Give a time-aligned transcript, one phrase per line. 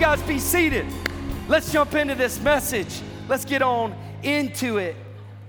[0.00, 0.86] guys be seated.
[1.46, 3.02] Let's jump into this message.
[3.28, 4.96] Let's get on into it.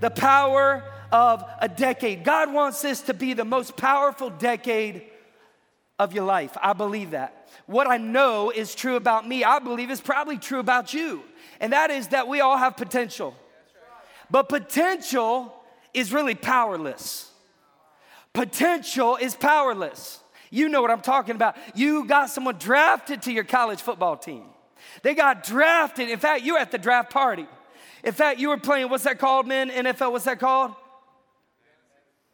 [0.00, 2.22] The power of a decade.
[2.22, 5.04] God wants this to be the most powerful decade
[5.98, 6.54] of your life.
[6.62, 7.48] I believe that.
[7.64, 11.22] What I know is true about me, I believe is probably true about you.
[11.58, 13.34] And that is that we all have potential.
[14.30, 15.54] But potential
[15.94, 17.30] is really powerless.
[18.34, 20.21] Potential is powerless.
[20.52, 21.56] You know what I'm talking about.
[21.74, 24.44] You got someone drafted to your college football team.
[25.02, 26.10] They got drafted.
[26.10, 27.46] In fact, you were at the draft party.
[28.04, 29.70] In fact, you were playing, what's that called, man?
[29.70, 30.74] NFL, what's that called?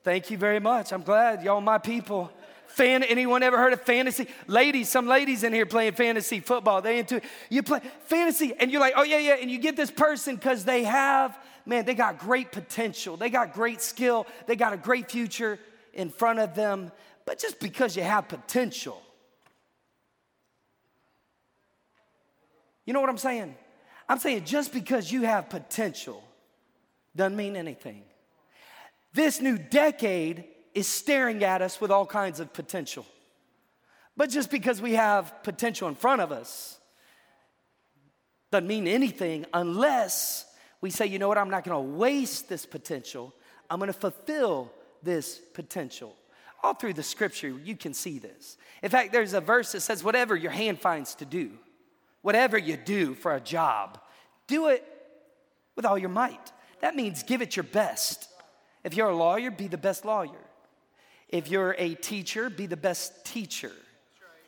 [0.03, 0.93] Thank you very much.
[0.93, 2.33] I'm glad y'all my people.
[2.67, 4.27] Fan, anyone ever heard of fantasy?
[4.49, 6.83] Ladies, some ladies in here playing fantasy football.
[6.83, 9.91] They into you play fantasy, and you're like, oh yeah, yeah, and you get this
[9.93, 14.73] person because they have, man, they got great potential, they got great skill, they got
[14.73, 15.59] a great future
[15.93, 16.93] in front of them.
[17.29, 19.03] But just because you have potential,
[22.87, 23.55] you know what I'm saying?
[24.09, 26.25] I'm saying just because you have potential
[27.15, 28.05] doesn't mean anything.
[29.13, 33.05] This new decade is staring at us with all kinds of potential.
[34.17, 36.81] But just because we have potential in front of us
[38.51, 40.47] doesn't mean anything unless
[40.81, 43.35] we say, you know what, I'm not gonna waste this potential,
[43.69, 46.17] I'm gonna fulfill this potential.
[46.63, 48.57] All through the scripture, you can see this.
[48.83, 51.53] In fact, there's a verse that says, whatever your hand finds to do,
[52.23, 54.01] whatever you do for a job,
[54.47, 54.85] do it
[55.77, 56.53] with all your might.
[56.81, 58.29] That means give it your best.
[58.85, 60.31] If you're a lawyer, be the best lawyer.
[61.29, 63.73] If you're a teacher, be the best teacher.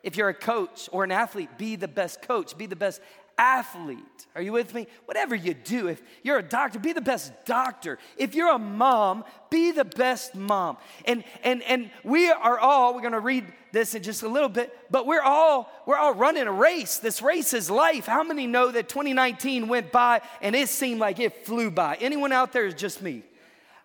[0.03, 3.01] If you're a coach or an athlete, be the best coach, be the best
[3.41, 4.27] athlete.
[4.35, 4.87] Are you with me?
[5.07, 7.99] Whatever you do, if you're a doctor, be the best doctor.
[8.19, 10.77] If you're a mom, be the best mom.
[11.07, 14.77] And and and we are all, we're gonna read this in just a little bit,
[14.91, 16.99] but we're all we're all running a race.
[16.99, 18.05] This race is life.
[18.05, 21.97] How many know that 2019 went by and it seemed like it flew by?
[21.99, 23.23] Anyone out there is just me.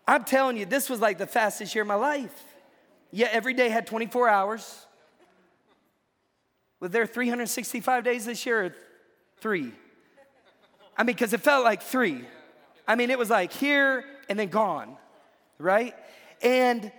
[0.06, 2.44] I'm telling you, this was like the fastest year of my life.
[3.10, 4.86] Yeah, every day had 24 hours.
[6.82, 8.76] Was there 365 days this year
[9.38, 9.72] three?
[10.98, 12.26] I mean, because it felt like three.
[12.88, 14.96] I mean, it was like here and then gone,
[15.60, 15.94] right?
[16.42, 16.92] And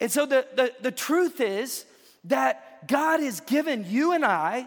[0.00, 1.84] and so the, the, the truth is
[2.24, 4.66] that God has given you and I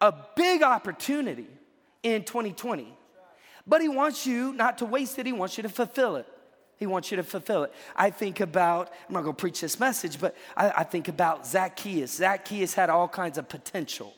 [0.00, 1.48] a big opportunity
[2.02, 2.96] in 2020.
[3.66, 6.26] But He wants you not to waste it, He wants you to fulfill it.
[6.76, 7.74] He wants you to fulfill it.
[7.94, 12.12] I think about, I'm not gonna preach this message, but I, I think about Zacchaeus.
[12.12, 14.14] Zacchaeus had all kinds of potential.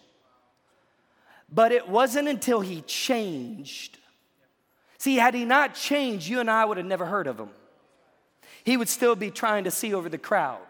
[1.53, 3.99] But it wasn't until he changed.
[4.99, 7.51] See, had he not changed, you and I would have never heard of him.
[8.65, 10.61] He would still be trying to see over the crowd.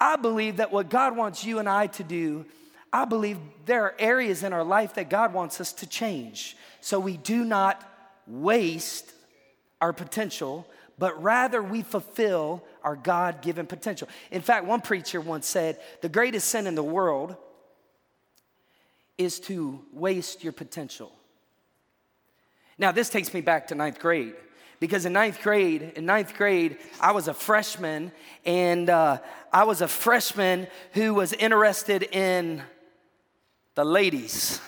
[0.00, 2.44] I believe that what God wants you and I to do,
[2.92, 6.56] I believe there are areas in our life that God wants us to change.
[6.80, 7.82] So we do not
[8.26, 9.10] waste
[9.80, 10.66] our potential,
[10.98, 14.08] but rather we fulfill our God given potential.
[14.30, 17.36] In fact, one preacher once said, The greatest sin in the world
[19.20, 21.12] is to waste your potential.
[22.78, 24.34] Now, this takes me back to ninth grade
[24.80, 28.12] because in ninth grade, in ninth grade, I was a freshman,
[28.46, 29.18] and uh,
[29.52, 32.62] I was a freshman who was interested in
[33.74, 34.58] the ladies.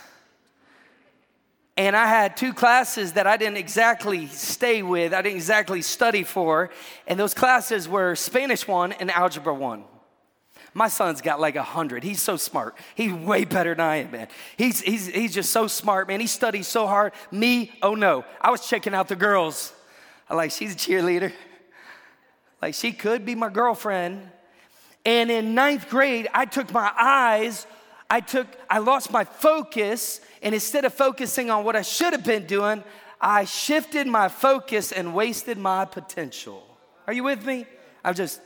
[1.79, 6.25] And I had two classes that I didn't exactly stay with, I didn't exactly study
[6.25, 6.69] for.
[7.07, 9.84] And those classes were Spanish 1 and Algebra 1.
[10.75, 12.03] My son's got like a hundred.
[12.03, 12.77] He's so smart.
[12.94, 14.28] He's way better than I am, man.
[14.56, 16.21] He's, he's, he's just so smart, man.
[16.21, 17.12] He studies so hard.
[17.31, 18.25] Me, oh no.
[18.41, 19.72] I was checking out the girls.
[20.31, 21.33] I like, she's a cheerleader.
[22.62, 24.31] Like, she could be my girlfriend.
[25.05, 27.66] And in ninth grade, I took my eyes,
[28.09, 32.24] I took, I lost my focus and instead of focusing on what I should have
[32.24, 32.83] been doing,
[33.21, 36.66] I shifted my focus and wasted my potential.
[37.07, 37.66] Are you with me?
[38.04, 38.41] I'm just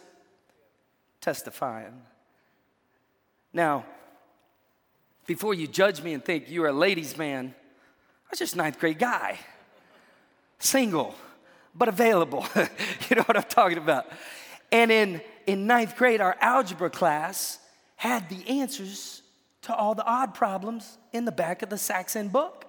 [1.21, 2.03] testifying.
[3.57, 3.87] Now,
[5.27, 8.99] before you judge me and think you're a ladies' man, I was just ninth grade
[8.99, 9.39] guy,
[10.59, 11.15] single,
[11.75, 12.45] but available.
[13.09, 14.09] you know what I'm talking about.
[14.71, 17.59] And in, in ninth grade, our algebra class
[17.97, 19.23] had the answers
[19.63, 22.67] to all the odd problems in the back of the Saxon book.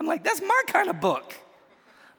[0.00, 1.34] I'm like, that's my kind of book.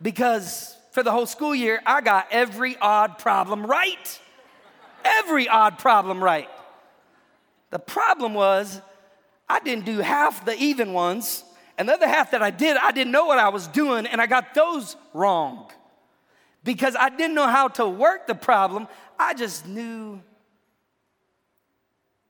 [0.02, 4.22] Because for the whole school year, I got every odd problem right.
[5.04, 6.48] Every odd problem right.
[7.70, 8.82] The problem was,
[9.50, 11.44] I didn't do half the even ones,
[11.78, 14.22] and the other half that I did, I didn't know what I was doing, and
[14.22, 15.72] I got those wrong.
[16.64, 18.88] Because I didn't know how to work the problem,
[19.20, 20.22] I just knew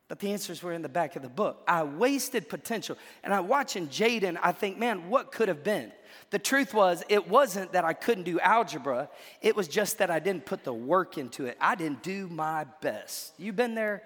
[0.08, 1.64] But the answers were in the back of the book.
[1.68, 2.98] I wasted potential.
[3.24, 5.92] And I watching Jaden, I think, man, what could have been?
[6.30, 9.10] The truth was, it wasn't that I couldn't do algebra,
[9.42, 11.58] it was just that I didn't put the work into it.
[11.60, 13.34] I didn't do my best.
[13.38, 14.04] You been there?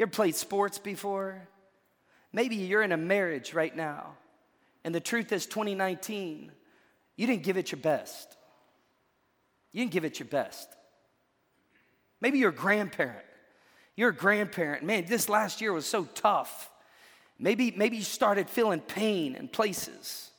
[0.00, 1.46] You ever played sports before?
[2.32, 4.14] Maybe you're in a marriage right now,
[4.82, 6.50] and the truth is 2019,
[7.16, 8.34] you didn't give it your best.
[9.72, 10.74] You didn't give it your best.
[12.18, 13.26] Maybe you're a grandparent.
[13.94, 14.84] You're a grandparent.
[14.84, 16.70] Man, this last year was so tough.
[17.38, 20.30] Maybe, maybe you started feeling pain in places,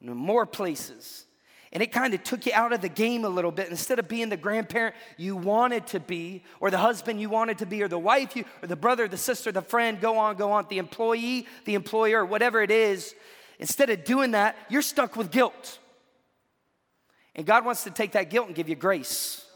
[0.00, 1.26] more places.
[1.72, 3.68] And it kind of took you out of the game a little bit.
[3.68, 7.66] Instead of being the grandparent you wanted to be, or the husband you wanted to
[7.66, 10.50] be, or the wife you, or the brother, the sister, the friend, go on, go
[10.50, 13.14] on, the employee, the employer, whatever it is,
[13.60, 15.78] instead of doing that, you're stuck with guilt.
[17.36, 19.46] And God wants to take that guilt and give you grace.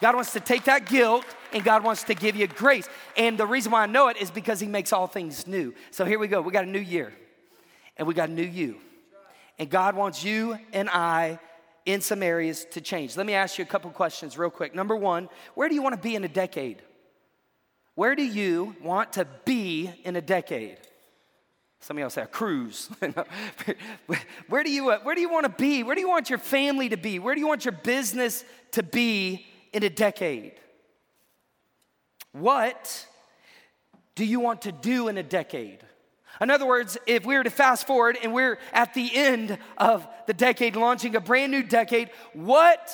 [0.00, 2.88] God wants to take that guilt and God wants to give you grace.
[3.16, 5.74] And the reason why I know it is because He makes all things new.
[5.90, 6.42] So here we go.
[6.42, 7.12] We got a new year
[7.96, 8.76] and we got a new you.
[9.60, 11.38] And God wants you and I
[11.84, 13.14] in some areas to change.
[13.18, 14.74] Let me ask you a couple questions real quick.
[14.74, 16.80] Number one, where do you want to be in a decade?
[17.94, 20.78] Where do you want to be in a decade?
[21.80, 22.88] Some of y'all say a cruise.
[24.48, 25.82] where, do you, where do you want to be?
[25.82, 27.18] Where do you want your family to be?
[27.18, 30.54] Where do you want your business to be in a decade?
[32.32, 33.06] What
[34.14, 35.80] do you want to do in a decade?
[36.40, 40.06] In other words, if we were to fast forward and we're at the end of
[40.26, 42.90] the decade, launching a brand new decade, what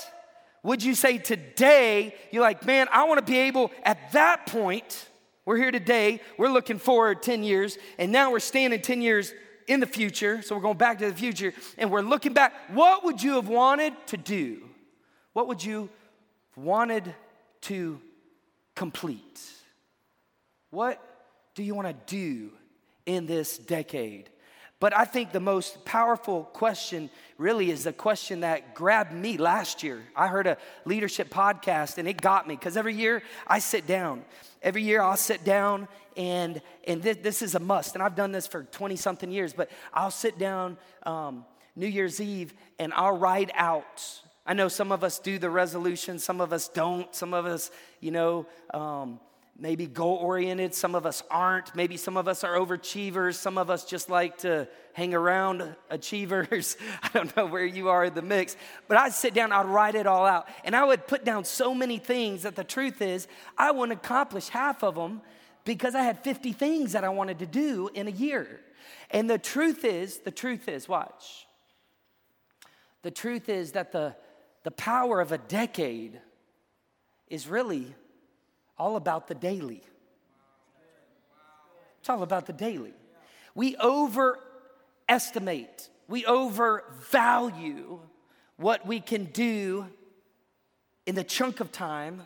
[0.65, 2.15] would you say today?
[2.33, 5.09] You're like, man, I want to be able at that point.
[5.45, 9.33] We're here today, we're looking forward 10 years, and now we're standing 10 years
[9.69, 10.43] in the future.
[10.43, 12.53] So we're going back to the future and we're looking back.
[12.71, 14.63] What would you have wanted to do?
[15.33, 15.91] What would you
[16.57, 17.15] have wanted
[17.63, 18.01] to
[18.75, 19.41] complete?
[20.71, 21.01] What
[21.55, 22.51] do you want to do
[23.07, 24.29] in this decade?
[24.79, 27.09] But I think the most powerful question
[27.39, 30.03] really is the question that grabbed me last year.
[30.15, 34.23] I heard a leadership podcast and it got me because every year I sit down.
[34.63, 37.95] Every year I'll sit down and, and this, this is a must.
[37.95, 42.21] And I've done this for 20 something years, but I'll sit down um, New Year's
[42.21, 46.53] Eve and I'll write out I know some of us do the resolution, some of
[46.53, 47.13] us don't.
[47.15, 49.19] Some of us, you know, um,
[49.59, 51.75] maybe goal oriented, some of us aren't.
[51.75, 56.77] Maybe some of us are overachievers, some of us just like to hang around achievers.
[57.03, 58.57] I don't know where you are in the mix,
[58.89, 61.75] but I'd sit down, I'd write it all out, and I would put down so
[61.75, 63.27] many things that the truth is,
[63.57, 65.23] I wouldn't accomplish half of them
[65.65, 68.61] because I had 50 things that I wanted to do in a year.
[69.11, 71.47] And the truth is, the truth is, watch.
[73.03, 74.17] The truth is that the
[74.67, 76.21] the power of a decade
[77.29, 77.95] is really
[78.79, 79.83] all about the daily.
[82.01, 82.93] It's all about the daily.
[83.55, 88.01] We overestimate, we overvalue
[88.57, 89.87] what we can do
[91.07, 92.23] in the chunk of time,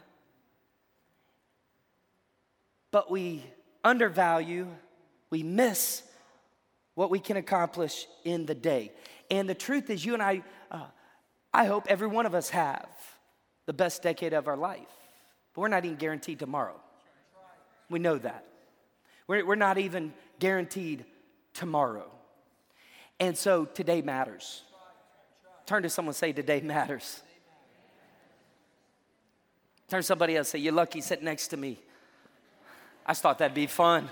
[2.90, 3.44] but we
[3.84, 4.66] undervalue,
[5.30, 6.02] we miss
[6.94, 8.92] what we can accomplish in the day.
[9.30, 10.86] And the truth is, you and I, uh,
[11.54, 12.88] I hope every one of us have
[13.66, 14.88] the best decade of our life,
[15.60, 16.74] we're not even guaranteed tomorrow.
[17.90, 18.46] We know that.
[19.26, 21.04] We're, we're not even guaranteed
[21.52, 22.10] tomorrow.
[23.18, 24.62] And so today matters.
[25.66, 27.20] Turn to someone say, Today matters.
[29.88, 31.78] Turn to somebody else say, You're lucky sitting next to me.
[33.04, 34.08] I thought that'd be fun.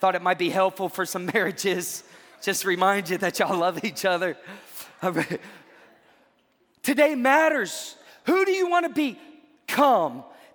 [0.00, 2.04] Thought it might be helpful for some marriages.
[2.40, 4.34] Just remind you that y'all love each other.
[6.82, 7.96] Today matters.
[8.24, 9.18] Who do you want to be?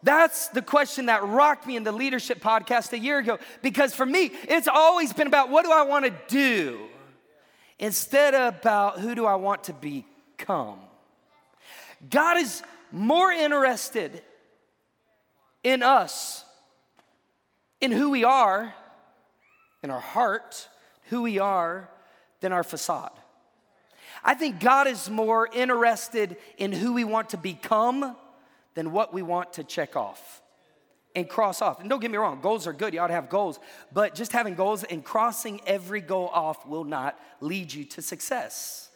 [0.06, 4.06] That's the question that rocked me in the leadership podcast a year ago because for
[4.06, 6.80] me, it's always been about what do I want to do
[7.80, 10.78] instead of about who do I want to become.
[12.08, 14.22] God is more interested
[15.64, 16.46] in us,
[17.82, 18.76] in who we are,
[19.82, 20.70] in our heart,
[21.10, 21.90] who we are,
[22.42, 23.12] than our facade.
[24.24, 28.16] I think God is more interested in who we want to become
[28.76, 30.42] than what we want to check off
[31.16, 31.80] and cross off.
[31.80, 32.94] And don't get me wrong, goals are good.
[32.94, 33.60] You ought to have goals.
[33.92, 38.90] But just having goals and crossing every goal off will not lead you to success.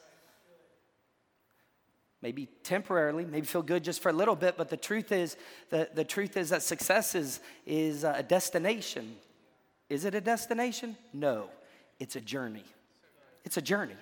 [2.22, 5.38] Maybe temporarily, maybe feel good just for a little bit, but the truth is,
[5.70, 9.16] the, the truth is that success is, is a destination.
[9.90, 10.98] Is it a destination?
[11.14, 11.50] No,
[11.98, 12.66] it's a journey.
[13.46, 13.96] It's a journey.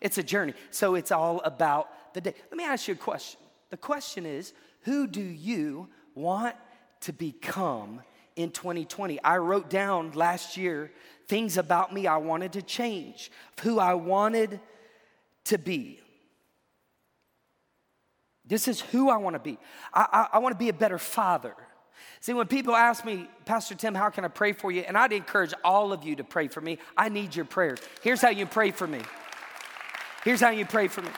[0.00, 0.54] It's a journey.
[0.72, 2.34] So it's all about the day.
[2.50, 3.40] Let me ask you a question.
[3.70, 4.52] The question is
[4.86, 6.56] who do you want
[7.02, 8.00] to become
[8.36, 9.22] in 2020.
[9.22, 10.90] I wrote down last year
[11.26, 13.30] things about me I wanted to change,
[13.62, 14.60] who I wanted
[15.44, 16.00] to be.
[18.44, 19.58] This is who I want to be.
[19.92, 21.54] I, I, I want to be a better father.
[22.20, 24.82] See, when people ask me, Pastor Tim, how can I pray for you?
[24.82, 26.78] And I'd encourage all of you to pray for me.
[26.96, 27.80] I need your prayers.
[28.02, 29.00] Here's how you pray for me.
[30.24, 31.10] Here's how you pray for me.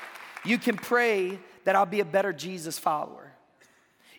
[0.44, 3.27] You can pray that I'll be a better Jesus follower.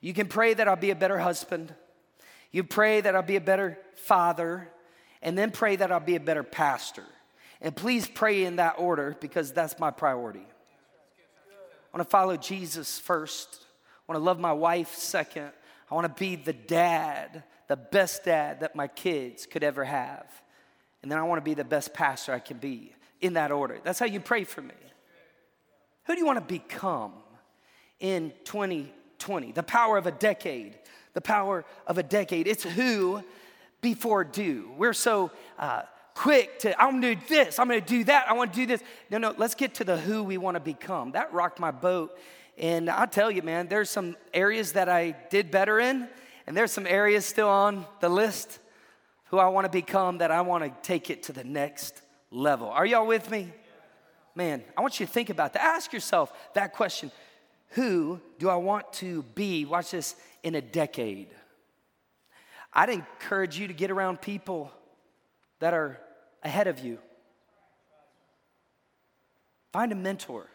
[0.01, 1.73] You can pray that I'll be a better husband.
[2.51, 4.69] You pray that I'll be a better father.
[5.21, 7.03] And then pray that I'll be a better pastor.
[7.61, 10.45] And please pray in that order because that's my priority.
[11.91, 13.65] I want to follow Jesus first.
[14.07, 15.51] I want to love my wife second.
[15.91, 20.25] I want to be the dad, the best dad that my kids could ever have.
[21.01, 23.79] And then I want to be the best pastor I can be in that order.
[23.83, 24.75] That's how you pray for me.
[26.05, 27.13] Who do you want to become
[27.99, 28.93] in 2020?
[29.19, 30.77] The power of a decade.
[31.13, 32.47] The power of a decade.
[32.47, 33.23] It's who
[33.81, 34.71] before do.
[34.77, 35.83] We're so uh,
[36.15, 38.83] quick to, I'm gonna do this, I'm gonna do that, I wanna do this.
[39.09, 41.11] No, no, let's get to the who we wanna become.
[41.11, 42.17] That rocked my boat.
[42.57, 46.09] And I'll tell you, man, there's some areas that I did better in,
[46.45, 48.59] and there's some areas still on the list
[49.25, 52.69] who I wanna become that I wanna take it to the next level.
[52.69, 53.53] Are y'all with me?
[54.35, 55.63] Man, I want you to think about that.
[55.63, 57.11] Ask yourself that question
[57.69, 59.65] Who do I want to be?
[59.65, 61.29] Watch this in a decade.
[62.73, 64.71] I'd encourage you to get around people
[65.59, 65.99] that are
[66.43, 66.99] ahead of you.
[69.71, 70.49] Find a mentor,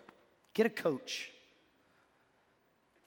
[0.54, 1.30] get a coach.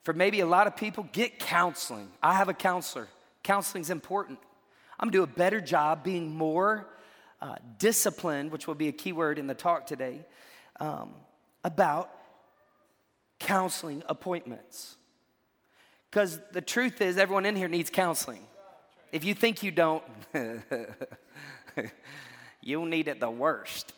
[0.04, 2.10] For maybe a lot of people, get counseling.
[2.24, 3.10] I have a counselor.
[3.44, 4.40] Counseling's important.
[5.00, 6.88] I'm gonna do a better job being more
[7.42, 10.26] uh, disciplined, which will be a key word in the talk today,
[10.80, 11.14] um,
[11.64, 12.10] about
[13.40, 14.98] counseling appointments.
[16.10, 18.44] Because the truth is, everyone in here needs counseling.
[19.12, 20.04] If you think you don't,
[22.62, 23.94] you'll need it the worst.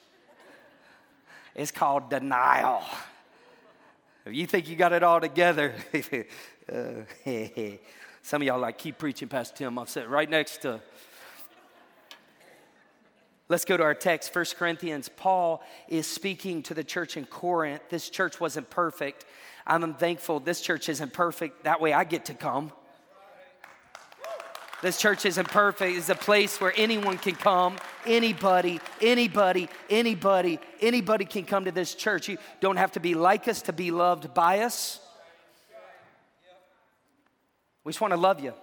[1.56, 2.84] It's called denial.
[4.26, 5.74] If you think you got it all together,
[6.72, 7.04] uh,
[8.22, 9.78] some of y'all like keep preaching, Pastor Tim.
[9.78, 10.80] I'm sitting right next to.
[13.50, 15.10] Let's go to our text, 1 Corinthians.
[15.10, 17.82] Paul is speaking to the church in Corinth.
[17.90, 19.26] This church wasn't perfect.
[19.66, 21.64] I'm thankful this church isn't perfect.
[21.64, 22.72] That way I get to come.
[24.84, 25.98] This church isn't perfect.
[25.98, 27.78] It's a place where anyone can come.
[28.06, 32.30] Anybody, anybody, anybody, anybody can come to this church.
[32.30, 35.02] You don't have to be like us to be loved by us.
[37.84, 38.54] We just want to love you.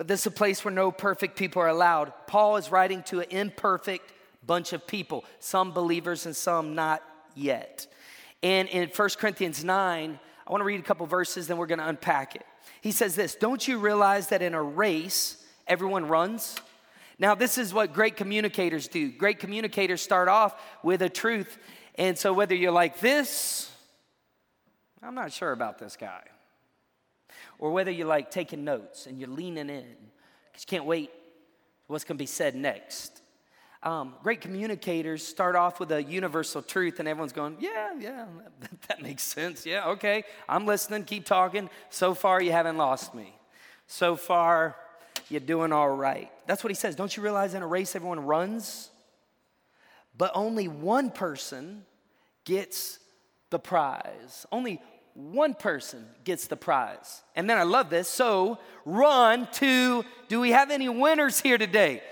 [0.00, 2.14] But this is a place where no perfect people are allowed.
[2.26, 4.14] Paul is writing to an imperfect
[4.46, 7.02] bunch of people, some believers and some not
[7.34, 7.86] yet.
[8.42, 11.80] And in 1 Corinthians 9, I want to read a couple verses, then we're going
[11.80, 12.46] to unpack it.
[12.80, 16.56] He says this Don't you realize that in a race, everyone runs?
[17.18, 19.12] Now, this is what great communicators do.
[19.12, 21.58] Great communicators start off with a truth.
[21.96, 23.70] And so, whether you're like this,
[25.02, 26.22] I'm not sure about this guy,
[27.60, 29.84] or whether you're like taking notes and you're leaning in
[30.50, 31.10] because you can't wait
[31.86, 33.20] what's going to be said next.
[33.82, 38.26] Um, great communicators start off with a universal truth, and everyone's going, Yeah, yeah,
[38.88, 39.64] that makes sense.
[39.64, 41.70] Yeah, okay, I'm listening, keep talking.
[41.90, 43.34] So far, you haven't lost me.
[43.86, 44.76] So far,
[45.28, 46.30] you're doing all right.
[46.46, 46.96] That's what he says.
[46.96, 48.90] Don't you realize in a race, everyone runs?
[50.16, 51.84] But only one person
[52.44, 52.98] gets
[53.48, 54.46] the prize.
[54.52, 54.80] Only
[55.20, 57.22] one person gets the prize.
[57.36, 58.08] And then I love this.
[58.08, 62.02] So run to, do we have any winners here today?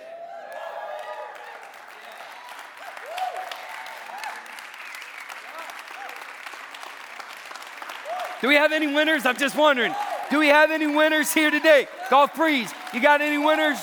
[8.41, 9.27] Do we have any winners?
[9.27, 9.95] I'm just wondering.
[10.31, 11.89] Do we have any winners here today?
[12.11, 13.79] Gulf Breeze, you got any winners?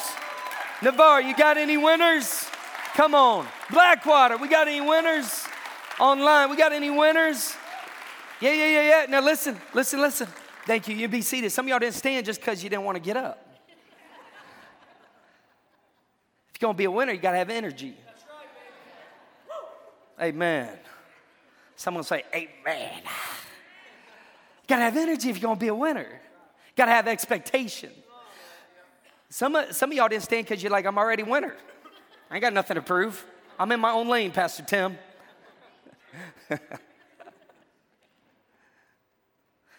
[0.81, 2.45] Navarre, you got any winners?
[2.93, 3.47] Come on.
[3.69, 5.45] Blackwater, we got any winners?
[5.99, 7.55] Online, we got any winners?
[8.41, 9.05] Yeah, yeah, yeah, yeah.
[9.09, 10.27] Now listen, listen, listen.
[10.65, 10.95] Thank you.
[10.95, 11.51] You be seated.
[11.51, 13.41] Some of y'all didn't stand just because you didn't want to get up.
[16.53, 17.95] If you're going to be a winner, you got to have energy.
[20.21, 20.69] Amen.
[21.75, 23.01] Someone say, Amen.
[23.03, 26.07] You Got to have energy if you're going to be a winner.
[26.07, 27.91] You Got to have expectation.
[29.29, 31.55] Some of, some of y'all didn't stand because you're like, I'm already a winner.
[32.31, 33.25] I ain't got nothing to prove.
[33.59, 34.97] I'm in my own lane, Pastor Tim.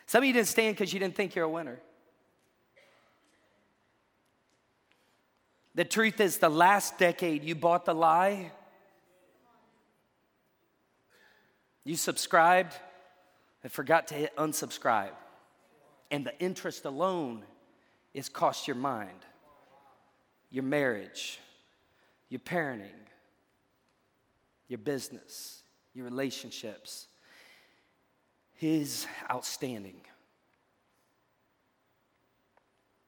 [0.07, 1.81] some of you didn't stand because you didn't think you're a winner.
[5.75, 8.51] The truth is, the last decade you bought the lie,
[11.85, 12.75] you subscribed,
[13.63, 15.13] and forgot to hit unsubscribe.
[16.11, 17.43] And the interest alone
[18.17, 19.27] it's cost your mind,
[20.51, 21.39] your marriage,
[22.31, 22.89] your parenting,
[24.69, 27.09] your business, your relationships.
[28.57, 30.01] His outstanding.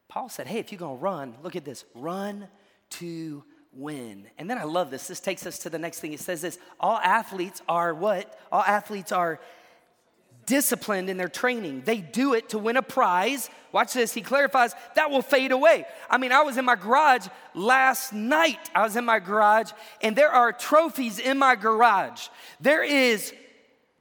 [0.08, 2.48] Paul said, Hey, if you're gonna run, look at this run
[2.90, 4.26] to win.
[4.38, 5.06] And then I love this.
[5.06, 6.12] This takes us to the next thing.
[6.12, 8.38] It says this all athletes are what?
[8.50, 9.40] All athletes are
[10.46, 11.82] disciplined in their training.
[11.84, 13.50] They do it to win a prize.
[13.70, 14.14] Watch this.
[14.14, 15.84] He clarifies that will fade away.
[16.08, 18.70] I mean, I was in my garage last night.
[18.74, 22.28] I was in my garage, and there are trophies in my garage.
[22.60, 23.34] There is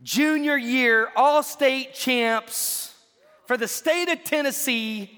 [0.03, 2.93] junior year all state champs
[3.45, 5.17] for the state of Tennessee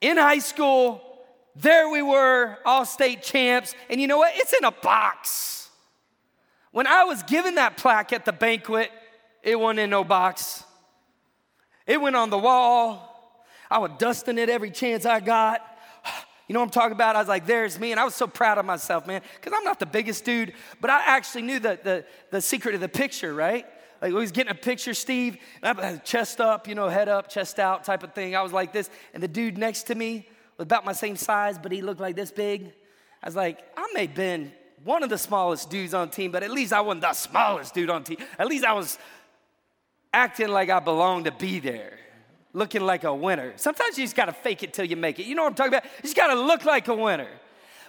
[0.00, 1.00] in high school,
[1.54, 3.74] there we were, all state champs.
[3.88, 4.32] And you know what?
[4.34, 5.68] It's in a box.
[6.72, 8.90] When I was given that plaque at the banquet,
[9.42, 10.64] it wasn't in no box.
[11.86, 13.44] It went on the wall.
[13.70, 15.60] I was dusting it every chance I got.
[16.52, 17.16] You know what I'm talking about?
[17.16, 17.92] I was like, there's me.
[17.92, 20.90] And I was so proud of myself, man, because I'm not the biggest dude, but
[20.90, 23.64] I actually knew the, the, the secret of the picture, right?
[24.02, 27.08] Like we was getting a picture, Steve, and I had chest up, you know, head
[27.08, 28.36] up, chest out type of thing.
[28.36, 30.28] I was like this, and the dude next to me
[30.58, 32.70] was about my same size, but he looked like this big.
[33.22, 34.52] I was like, I may have been
[34.84, 37.88] one of the smallest dudes on team, but at least I wasn't the smallest dude
[37.88, 38.18] on team.
[38.38, 38.98] At least I was
[40.12, 41.98] acting like I belonged to be there,
[42.52, 43.52] looking like a winner.
[43.56, 45.26] Sometimes you just gotta fake it till you make it.
[45.26, 45.84] You know what I'm talking about?
[45.84, 47.28] You just gotta look like a winner.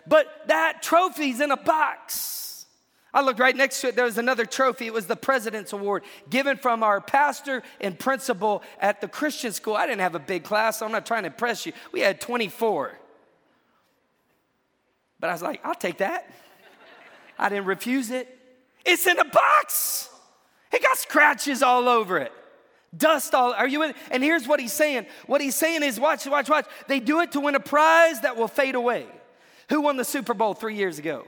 [0.07, 2.65] But that trophy's in a box.
[3.13, 4.87] I looked right next to it, there was another trophy.
[4.87, 9.75] It was the President's Award given from our pastor and principal at the Christian school.
[9.75, 11.73] I didn't have a big class, so I'm not trying to impress you.
[11.91, 12.97] We had 24.
[15.19, 16.33] But I was like, I'll take that.
[17.37, 18.39] I didn't refuse it.
[18.83, 20.09] It's in a box.
[20.71, 22.31] It got scratches all over it.
[22.95, 23.95] Dust all, are you with?
[24.11, 25.07] And here's what he's saying.
[25.25, 26.65] What he's saying is, watch, watch, watch.
[26.87, 29.07] They do it to win a prize that will fade away.
[29.69, 31.25] Who won the Super Bowl three years ago?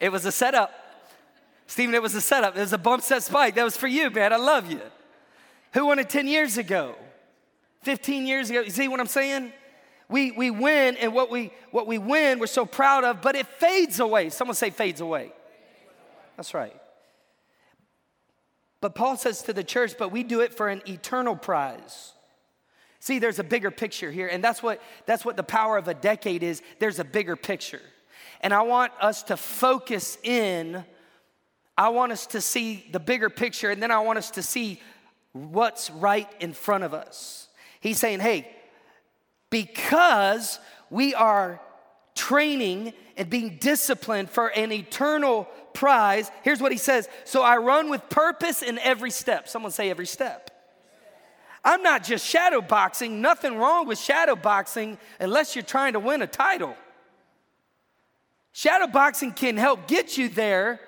[0.00, 0.74] It was a setup.
[1.68, 2.56] Stephen, it was a setup.
[2.56, 3.54] It was a bump set spike.
[3.54, 4.32] That was for you, man.
[4.32, 4.80] I love you.
[5.74, 6.96] Who won it 10 years ago?
[7.82, 8.60] 15 years ago?
[8.62, 9.52] You see what I'm saying?
[10.08, 13.46] We, we win, and what we, what we win, we're so proud of, but it
[13.46, 14.28] fades away.
[14.30, 15.32] Someone say, fades away.
[16.42, 16.74] That's right.
[18.80, 22.14] But Paul says to the church, but we do it for an eternal prize.
[22.98, 25.94] See, there's a bigger picture here, and that's what, that's what the power of a
[25.94, 26.60] decade is.
[26.80, 27.80] There's a bigger picture.
[28.40, 30.84] And I want us to focus in.
[31.78, 34.80] I want us to see the bigger picture, and then I want us to see
[35.30, 37.46] what's right in front of us.
[37.78, 38.50] He's saying, hey,
[39.48, 40.58] because
[40.90, 41.60] we are
[42.16, 47.90] training and being disciplined for an eternal prize, here's what he says So I run
[47.90, 49.48] with purpose in every step.
[49.48, 50.50] Someone say, every step.
[51.64, 56.22] I'm not just shadow boxing, nothing wrong with shadow boxing unless you're trying to win
[56.22, 56.74] a title.
[58.52, 60.80] Shadow boxing can help get you there,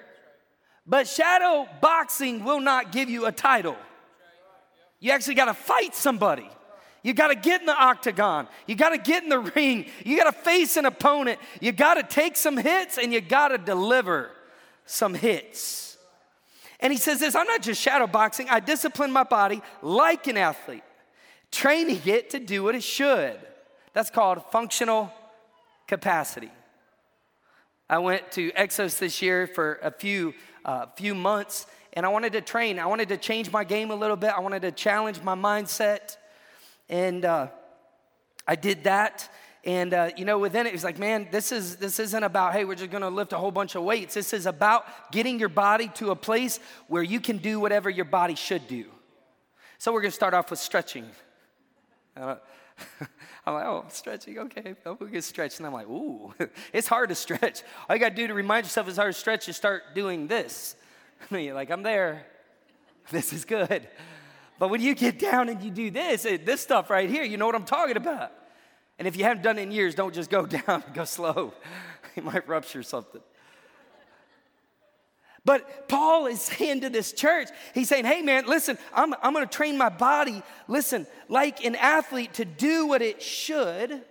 [0.87, 3.77] but shadow boxing will not give you a title.
[4.99, 6.49] You actually got to fight somebody.
[7.03, 8.49] You got to get in the octagon.
[8.67, 9.87] You got to get in the ring.
[10.05, 11.39] You got to face an opponent.
[11.61, 14.31] You got to take some hits and you got to deliver
[14.87, 15.97] some hits.
[16.81, 20.37] And he says this I'm not just shadow boxing, I discipline my body like an
[20.37, 20.85] athlete,
[21.51, 23.39] training it to do what it should.
[23.93, 25.13] That's called functional
[25.87, 26.51] capacity.
[27.89, 32.33] I went to Exos this year for a few, uh, few months, and I wanted
[32.33, 32.79] to train.
[32.79, 34.31] I wanted to change my game a little bit.
[34.31, 36.17] I wanted to challenge my mindset,
[36.89, 37.49] and uh,
[38.49, 39.29] I did that.
[39.65, 42.65] And uh, you know, within it, was like, man, this is this isn't about hey,
[42.65, 44.15] we're just gonna lift a whole bunch of weights.
[44.15, 48.05] This is about getting your body to a place where you can do whatever your
[48.05, 48.87] body should do.
[49.79, 51.07] So we're gonna start off with stretching.
[53.47, 54.39] I'm like, oh, I'm stretching.
[54.39, 55.59] Okay, oh, we get stretched.
[55.59, 56.33] And I'm like, ooh,
[56.73, 57.63] it's hard to stretch.
[57.89, 60.27] All you got to do to remind yourself it's hard to stretch is start doing
[60.27, 60.77] this.
[61.31, 62.27] you're like, I'm there.
[63.11, 63.87] This is good.
[64.59, 67.47] But when you get down and you do this, this stuff right here, you know
[67.47, 68.33] what I'm talking about.
[68.99, 71.53] And if you haven't done it in years, don't just go down, go slow.
[72.17, 73.21] you might rupture something.
[75.45, 79.47] But Paul is saying to this church, he's saying, hey man, listen, I'm, I'm gonna
[79.47, 84.03] train my body, listen, like an athlete to do what it should.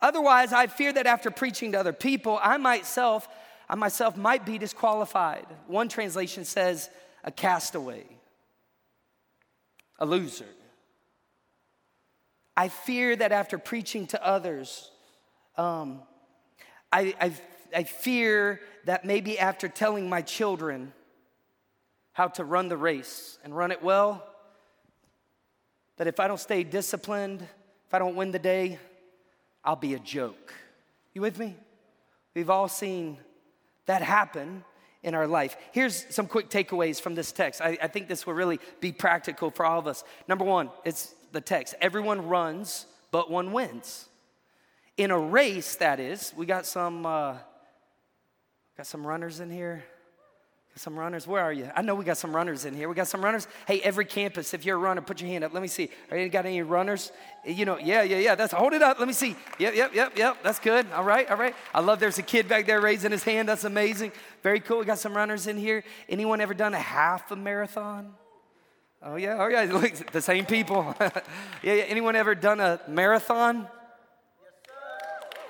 [0.00, 3.28] Otherwise, I fear that after preaching to other people, I myself,
[3.68, 5.46] I myself might be disqualified.
[5.68, 6.90] One translation says,
[7.22, 8.04] a castaway,
[10.00, 10.46] a loser.
[12.56, 14.90] I fear that after preaching to others,
[15.56, 16.02] um,
[16.92, 17.32] I, I,
[17.74, 20.92] I fear that maybe after telling my children
[22.12, 24.26] how to run the race and run it well.
[25.96, 28.78] That if I don't stay disciplined, if I don't win the day,
[29.64, 30.52] I'll be a joke.
[31.14, 31.56] You with me?
[32.34, 33.18] We've all seen
[33.86, 34.64] that happen
[35.02, 35.56] in our life.
[35.72, 37.60] Here's some quick takeaways from this text.
[37.60, 40.04] I, I, think this will really be practical for all of us.
[40.28, 44.08] Number one, it's the text everyone runs, but one wins.
[44.96, 47.36] In a race, that is, we got some, uh,
[48.76, 49.84] got some runners in here.
[50.74, 51.70] Some runners, where are you?
[51.76, 52.88] I know we got some runners in here.
[52.88, 53.46] We got some runners.
[53.66, 55.52] Hey, every campus, if you're a runner, put your hand up.
[55.52, 55.90] Let me see.
[56.10, 57.12] Are you got any runners?
[57.44, 58.34] You know, yeah, yeah, yeah.
[58.34, 58.98] That's hold it up.
[58.98, 59.36] Let me see.
[59.58, 60.38] Yep, yep, yep, yep.
[60.42, 60.86] That's good.
[60.92, 61.54] All right, all right.
[61.74, 63.50] I love there's a kid back there raising his hand.
[63.50, 64.12] That's amazing.
[64.42, 64.78] Very cool.
[64.78, 65.84] We got some runners in here.
[66.08, 68.14] Anyone ever done a half a marathon?
[69.04, 69.62] Oh yeah, oh yeah.
[69.72, 70.94] Look, the same people.
[71.00, 71.10] yeah,
[71.62, 71.72] yeah.
[71.88, 73.56] Anyone ever done a marathon?
[73.56, 74.72] Yes, sir.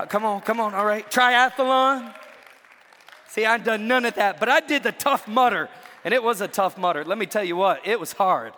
[0.01, 0.75] Uh, come on, come on.
[0.75, 1.09] All right.
[1.11, 2.15] Triathlon.
[3.29, 5.71] See, I've done none of that, but I did the Tough Mudder,
[6.05, 7.03] and it was a tough mudder.
[7.03, 8.53] Let me tell you what, it was hard.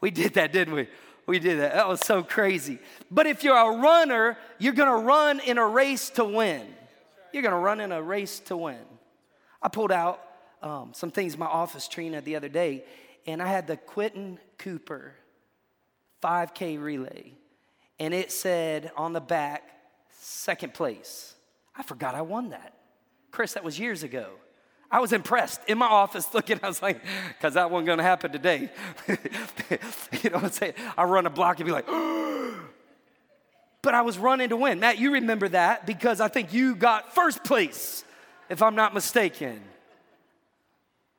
[0.00, 0.88] We did that, didn't we?
[1.26, 1.74] We did that.
[1.74, 2.80] That was so crazy.
[3.12, 6.66] But if you're a runner, you're gonna run in a race to win.
[7.32, 8.80] You're gonna run in a race to win.
[9.62, 10.20] I pulled out
[10.62, 12.84] um, some things in my office, Trina, the other day,
[13.26, 15.14] and I had the Quentin Cooper
[16.22, 17.32] 5K relay,
[17.98, 19.62] and it said on the back,
[20.10, 21.34] second place.
[21.76, 22.74] I forgot I won that.
[23.30, 24.30] Chris, that was years ago.
[24.90, 28.32] I was impressed in my office looking, I was like, because that wasn't gonna happen
[28.32, 28.70] today.
[29.08, 30.74] you know what I'm saying?
[30.96, 31.86] I run a block and be like,
[33.82, 34.80] but I was running to win.
[34.80, 38.04] Matt, you remember that because I think you got first place,
[38.48, 39.60] if I'm not mistaken.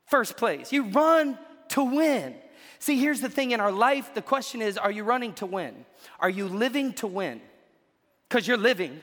[0.07, 0.71] First place.
[0.71, 1.38] You run
[1.69, 2.36] to win.
[2.79, 5.86] See, here's the thing in our life the question is are you running to win?
[6.19, 7.41] Are you living to win?
[8.27, 9.01] Because you're living.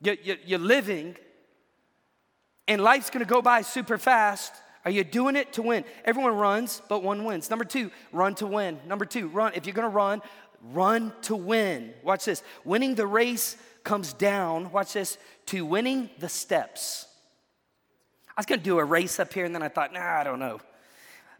[0.00, 1.16] You're living
[2.68, 4.52] and life's gonna go by super fast.
[4.84, 5.84] Are you doing it to win?
[6.04, 7.50] Everyone runs, but one wins.
[7.50, 8.78] Number two, run to win.
[8.86, 9.52] Number two, run.
[9.54, 10.22] If you're gonna run,
[10.72, 11.92] run to win.
[12.02, 12.42] Watch this.
[12.64, 17.06] Winning the race comes down, watch this, to winning the steps.
[18.36, 20.40] I was gonna do a race up here, and then I thought, nah, I don't
[20.40, 20.60] know.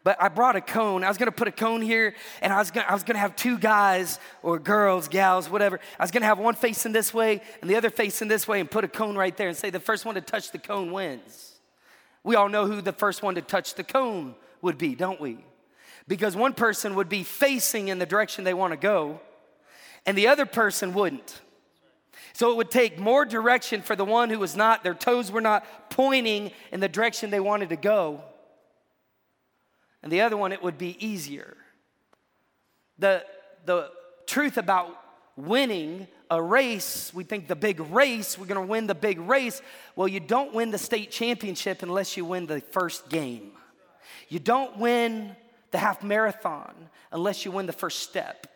[0.07, 1.03] But I brought a cone.
[1.03, 3.35] I was gonna put a cone here, and I was gonna, I was gonna have
[3.35, 5.81] two guys or girls, gals, whatever.
[5.99, 8.71] I was gonna have one facing this way and the other facing this way, and
[8.71, 11.59] put a cone right there and say the first one to touch the cone wins.
[12.23, 15.45] We all know who the first one to touch the cone would be, don't we?
[16.07, 19.19] Because one person would be facing in the direction they wanna go,
[20.07, 21.40] and the other person wouldn't.
[22.33, 25.40] So it would take more direction for the one who was not, their toes were
[25.40, 28.23] not pointing in the direction they wanted to go
[30.07, 31.57] and the other one, it would be easier.
[33.01, 33.25] The,
[33.64, 33.90] the
[34.25, 34.97] truth about
[35.35, 39.61] winning a race, we think the big race, we're gonna win the big race.
[39.97, 43.51] Well, you don't win the state championship unless you win the first game.
[44.29, 45.35] You don't win
[45.73, 46.73] the half marathon
[47.11, 48.47] unless you win the first step.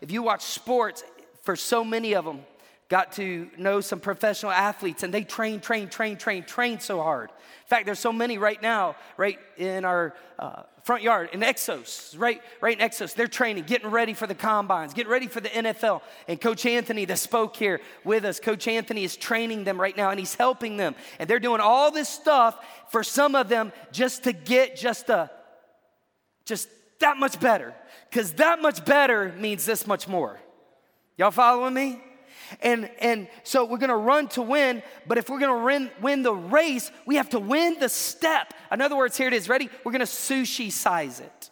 [0.00, 1.04] If you watch sports,
[1.42, 2.40] for so many of them,
[2.88, 7.30] got to know some professional athletes and they train, train, train, train, train so hard.
[7.30, 12.18] In fact, there's so many right now, right in our uh, front yard in Exos,
[12.18, 13.14] right, right in Exos.
[13.14, 16.00] They're training, getting ready for the combines, getting ready for the NFL.
[16.28, 20.08] And Coach Anthony, that spoke here with us, Coach Anthony is training them right now
[20.08, 20.94] and he's helping them.
[21.18, 22.56] And they're doing all this stuff
[22.88, 25.30] for some of them just to get just a,
[26.46, 26.70] just
[27.00, 27.74] that much better.
[28.08, 30.40] Because that much better means this much more.
[31.18, 32.00] Y'all following me?
[32.62, 36.34] And, and so we're gonna run to win, but if we're gonna win, win the
[36.34, 38.54] race, we have to win the step.
[38.72, 39.48] In other words, here it is.
[39.48, 39.68] Ready?
[39.84, 41.50] We're gonna sushi size it.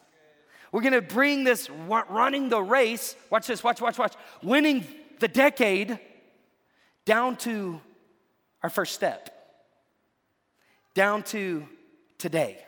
[0.72, 4.84] We're gonna bring this running the race, watch this, watch, watch, watch, winning
[5.20, 5.98] the decade
[7.04, 7.80] down to
[8.62, 9.30] our first step,
[10.94, 11.66] down to
[12.18, 12.58] today.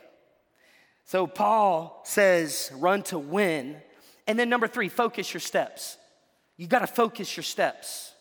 [1.05, 3.77] So Paul says, run to win.
[4.27, 5.97] And then number three, focus your steps.
[6.55, 8.13] You gotta focus your steps.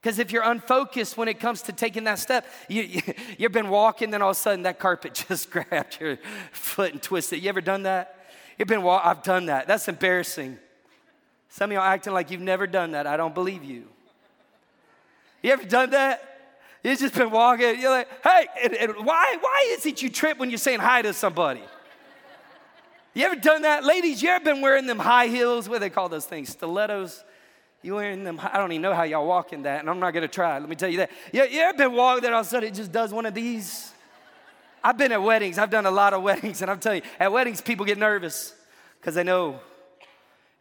[0.00, 3.02] Because if you're unfocused when it comes to taking that step, you, you,
[3.38, 6.18] you've been walking, then all of a sudden that carpet just grabbed your
[6.52, 7.42] foot and twisted.
[7.42, 8.14] You ever done that?
[8.58, 9.68] You've been I've done that.
[9.68, 10.58] That's embarrassing.
[11.48, 13.06] Some of y'all acting like you've never done that.
[13.06, 13.84] I don't believe you.
[15.42, 16.22] You ever done that?
[16.82, 20.38] You've just been walking, you're like, hey, and, and why, why is it you trip
[20.38, 21.62] when you're saying hi to somebody?
[23.14, 23.84] You ever done that?
[23.84, 25.68] Ladies, you ever been wearing them high heels?
[25.68, 26.50] What do they call those things?
[26.50, 27.24] Stilettos?
[27.82, 28.40] You wearing them?
[28.42, 30.58] I don't even know how y'all walk in that, and I'm not gonna try.
[30.58, 31.10] Let me tell you that.
[31.32, 33.34] You, you ever been walking that all of a sudden it just does one of
[33.34, 33.92] these?
[34.82, 35.58] I've been at weddings.
[35.58, 38.54] I've done a lot of weddings, and I'm telling you, at weddings people get nervous
[39.00, 39.60] because they know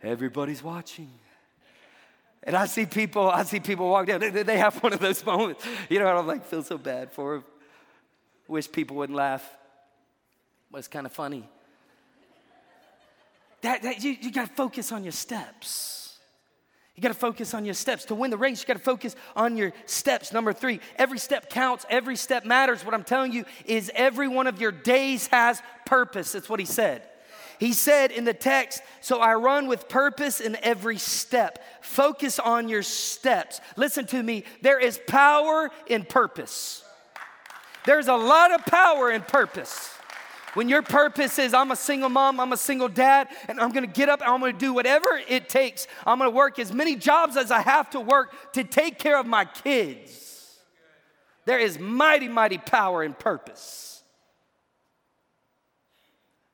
[0.04, 1.10] everybody's watching.
[2.44, 4.22] And I see people, I see people walk down.
[4.22, 5.66] They, they have one of those moments.
[5.90, 7.44] You know, I don't like feel so bad for them.
[8.48, 9.46] Wish people wouldn't laugh.
[10.72, 11.50] but it's kind of funny.
[13.62, 16.07] That, that you, you got to focus on your steps.
[16.98, 18.06] You got to focus on your steps.
[18.06, 20.34] To win the race, you got to focus on your steps.
[20.34, 22.84] Number three, every step counts, every step matters.
[22.84, 26.32] What I'm telling you is every one of your days has purpose.
[26.32, 27.04] That's what he said.
[27.60, 31.64] He said in the text, So I run with purpose in every step.
[31.82, 33.62] Focus on your steps.
[33.76, 36.84] Listen to me, there is power in purpose.
[37.86, 39.97] There's a lot of power in purpose.
[40.54, 43.88] When your purpose is, I'm a single mom, I'm a single dad, and I'm gonna
[43.88, 45.88] get up and I'm gonna do whatever it takes.
[46.06, 49.26] I'm gonna work as many jobs as I have to work to take care of
[49.26, 50.60] my kids.
[51.46, 54.04] There is mighty, mighty power in purpose.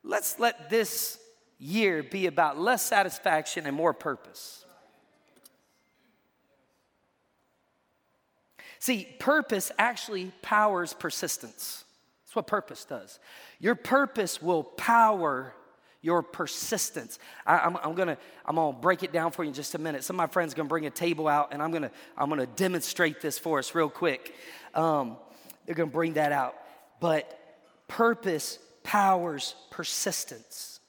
[0.02, 1.18] Let's let this
[1.58, 4.64] year be about less satisfaction and more purpose.
[8.78, 11.83] See, purpose actually powers persistence.
[12.34, 13.20] That's what purpose does.
[13.60, 15.54] Your purpose will power
[16.02, 17.20] your persistence.
[17.46, 20.02] I, am gonna I'm gonna break it down for you in just a minute.
[20.02, 23.20] Some of my friends gonna bring a table out, and I'm gonna I'm gonna demonstrate
[23.20, 24.34] this for us real quick.
[24.74, 25.16] Um,
[25.64, 26.56] they're gonna bring that out,
[26.98, 27.38] but
[27.86, 30.80] purpose powers persistence.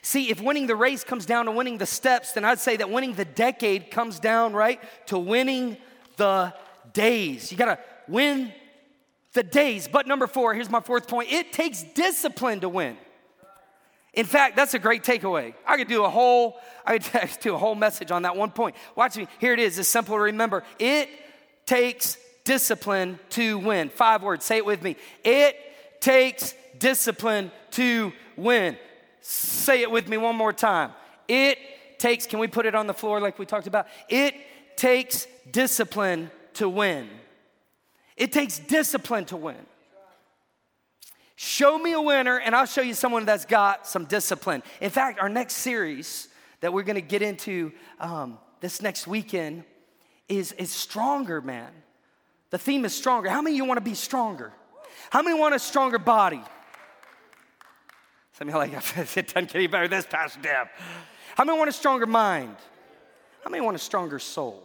[0.00, 2.88] See, if winning the race comes down to winning the steps, then I'd say that
[2.88, 5.76] winning the decade comes down, right, to winning
[6.16, 6.54] the
[6.94, 7.52] days.
[7.52, 8.54] You gotta win
[9.34, 9.86] the days.
[9.86, 12.96] But number four, here's my fourth point it takes discipline to win.
[14.14, 15.54] In fact, that's a great takeaway.
[15.66, 18.76] I could do a whole, I could do a whole message on that one point.
[18.94, 19.26] Watch me.
[19.40, 19.78] Here it is.
[19.78, 20.62] It's simple to remember.
[20.78, 21.08] It
[21.66, 23.88] takes discipline to win.
[23.88, 24.44] Five words.
[24.44, 24.96] Say it with me.
[25.24, 25.56] It
[26.00, 28.76] takes discipline to win.
[29.20, 30.92] Say it with me one more time.
[31.26, 31.58] It
[31.98, 33.86] takes, can we put it on the floor like we talked about?
[34.08, 34.34] It
[34.76, 37.08] takes discipline to win.
[38.16, 39.66] It takes discipline to win.
[41.36, 44.62] Show me a winner, and I'll show you someone that's got some discipline.
[44.80, 46.28] In fact, our next series
[46.60, 49.64] that we're gonna get into um, this next weekend
[50.28, 51.70] is, is stronger, man.
[52.50, 53.28] The theme is stronger.
[53.28, 54.52] How many of you wanna be stronger?
[55.10, 56.40] How many want a stronger body?
[58.34, 58.72] Some of you are like,
[59.16, 60.68] it doesn't get any better this, Pastor Deb.
[61.36, 62.56] How many want a stronger mind?
[63.42, 64.62] How many want a stronger soul?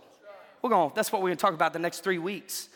[0.62, 2.69] We're going, that's what we're to talk about the next three weeks.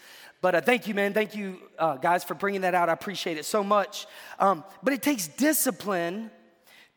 [0.43, 1.13] But uh, thank you, man.
[1.13, 2.89] Thank you, uh, guys, for bringing that out.
[2.89, 4.05] I appreciate it so much.
[4.37, 6.29] Um, but it takes discipline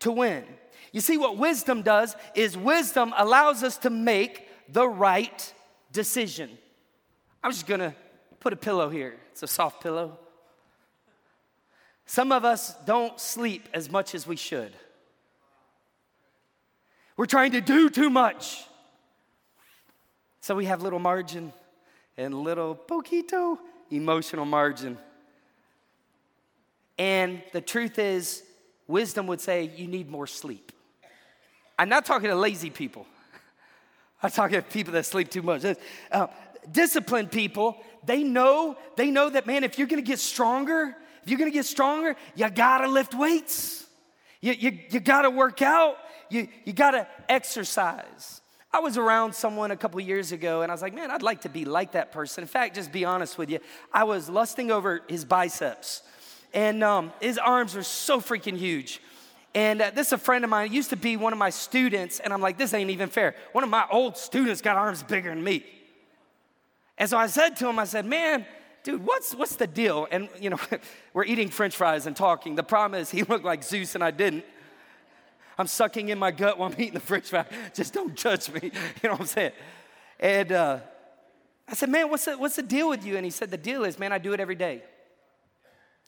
[0.00, 0.42] to win.
[0.90, 5.54] You see, what wisdom does is wisdom allows us to make the right
[5.92, 6.50] decision.
[7.40, 7.94] I'm just to
[8.40, 9.14] put a pillow here.
[9.30, 10.18] It's a soft pillow.
[12.04, 14.72] Some of us don't sleep as much as we should.
[17.16, 18.64] We're trying to do too much.
[20.40, 21.52] So we have little margin
[22.16, 23.58] and little poquito
[23.90, 24.98] emotional margin.
[26.98, 28.42] And the truth is,
[28.86, 30.72] wisdom would say you need more sleep.
[31.78, 33.06] I'm not talking to lazy people.
[34.22, 35.64] I'm talking to people that sleep too much.
[36.10, 36.26] Uh,
[36.70, 41.38] disciplined people, they know, they know that man, if you're gonna get stronger, if you're
[41.38, 43.84] gonna get stronger, you gotta lift weights.
[44.40, 45.96] You, you, you gotta work out.
[46.30, 48.40] You, you gotta exercise.
[48.76, 51.40] I was around someone a couple years ago and I was like, man, I'd like
[51.42, 52.44] to be like that person.
[52.44, 53.58] In fact, just be honest with you,
[53.90, 56.02] I was lusting over his biceps
[56.52, 59.00] and um, his arms were so freaking huge.
[59.54, 62.20] And uh, this is a friend of mine, used to be one of my students,
[62.20, 63.34] and I'm like, this ain't even fair.
[63.52, 65.64] One of my old students got arms bigger than me.
[66.98, 68.44] And so I said to him, I said, man,
[68.84, 70.06] dude, what's, what's the deal?
[70.10, 70.58] And, you know,
[71.14, 72.56] we're eating french fries and talking.
[72.56, 74.44] The problem is he looked like Zeus and I didn't.
[75.58, 77.46] I'm sucking in my gut while I'm eating the french fry.
[77.74, 78.70] Just don't judge me.
[79.02, 79.52] You know what I'm saying?
[80.20, 80.78] And uh,
[81.68, 83.16] I said, man, what's the, what's the deal with you?
[83.16, 84.82] And he said, the deal is, man, I do it every day.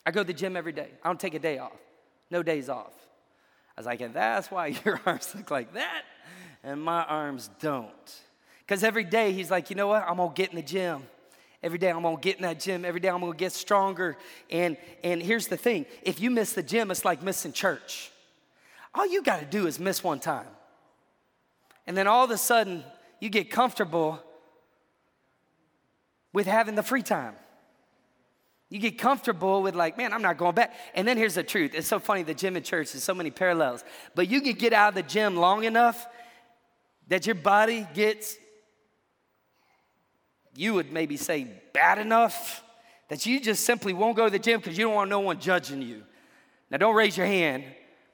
[0.04, 0.88] I go to the gym every day.
[1.02, 1.76] I don't take a day off.
[2.30, 2.92] No days off.
[3.76, 6.02] I was like, and that's why your arms look like that
[6.62, 8.20] and my arms don't.
[8.60, 10.04] Because every day he's like, you know what?
[10.06, 11.02] I'm going to get in the gym.
[11.62, 12.84] Every day I'm gonna get in that gym.
[12.84, 14.16] Every day I'm gonna get stronger.
[14.48, 18.12] And, and here's the thing if you miss the gym, it's like missing church.
[18.94, 20.46] All you gotta do is miss one time.
[21.86, 22.84] And then all of a sudden,
[23.20, 24.22] you get comfortable
[26.32, 27.34] with having the free time.
[28.70, 30.74] You get comfortable with, like, man, I'm not going back.
[30.94, 33.30] And then here's the truth it's so funny the gym and church, there's so many
[33.30, 33.82] parallels.
[34.14, 36.06] But you can get out of the gym long enough
[37.08, 38.36] that your body gets
[40.54, 42.64] you would maybe say bad enough
[43.08, 45.38] that you just simply won't go to the gym because you don't want no one
[45.38, 46.02] judging you.
[46.68, 47.64] Now, don't raise your hand,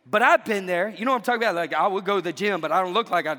[0.06, 0.88] but I've been there.
[0.88, 1.54] You know what I'm talking about?
[1.54, 3.36] Like, I would go to the gym, but I don't look like I.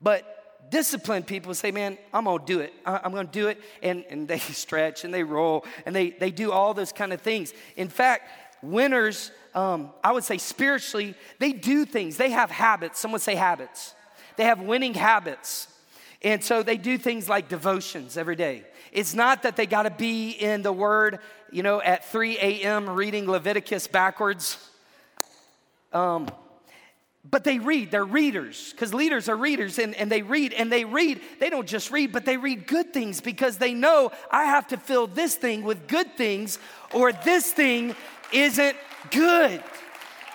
[0.00, 2.72] But disciplined people say, man, I'm gonna do it.
[2.84, 3.60] I'm gonna do it.
[3.82, 7.20] And, and they stretch and they roll and they, they do all those kind of
[7.20, 7.52] things.
[7.76, 8.28] In fact,
[8.62, 12.16] winners, um, I would say spiritually, they do things.
[12.16, 12.98] They have habits.
[12.98, 13.94] Someone say habits.
[14.36, 15.68] They have winning habits.
[16.22, 18.64] And so they do things like devotions every day.
[18.92, 21.18] It's not that they got to be in the Word,
[21.50, 22.88] you know, at 3 a.m.
[22.88, 24.56] reading Leviticus backwards.
[25.92, 26.28] Um,
[27.30, 30.84] but they read, they're readers, because leaders are readers, and, and they read, and they
[30.84, 31.20] read.
[31.38, 34.76] They don't just read, but they read good things because they know I have to
[34.76, 36.58] fill this thing with good things,
[36.92, 37.94] or this thing
[38.32, 38.76] isn't
[39.10, 39.62] good.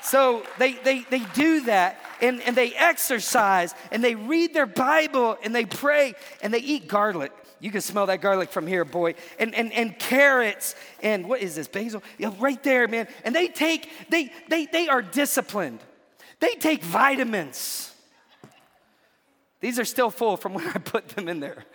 [0.02, 5.38] So they, they, they do that and, and they exercise and they read their Bible
[5.44, 7.34] and they pray and they eat garlic.
[7.60, 9.16] You can smell that garlic from here, boy.
[9.40, 12.04] And, and, and carrots and what is this, basil?
[12.18, 13.08] Yeah, right there, man.
[13.24, 15.80] And they take, they, they, they are disciplined.
[16.40, 17.94] They take vitamins.
[19.60, 21.66] These are still full from when I put them in there.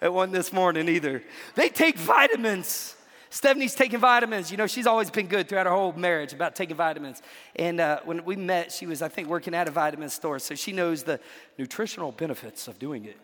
[0.00, 1.22] it wasn't this morning either.
[1.56, 2.94] They take vitamins.
[3.30, 4.52] Stephanie's taking vitamins.
[4.52, 7.20] You know, she's always been good throughout her whole marriage about taking vitamins.
[7.56, 10.54] And uh, when we met, she was, I think, working at a vitamin store, so
[10.54, 11.18] she knows the
[11.58, 13.18] nutritional benefits of doing it.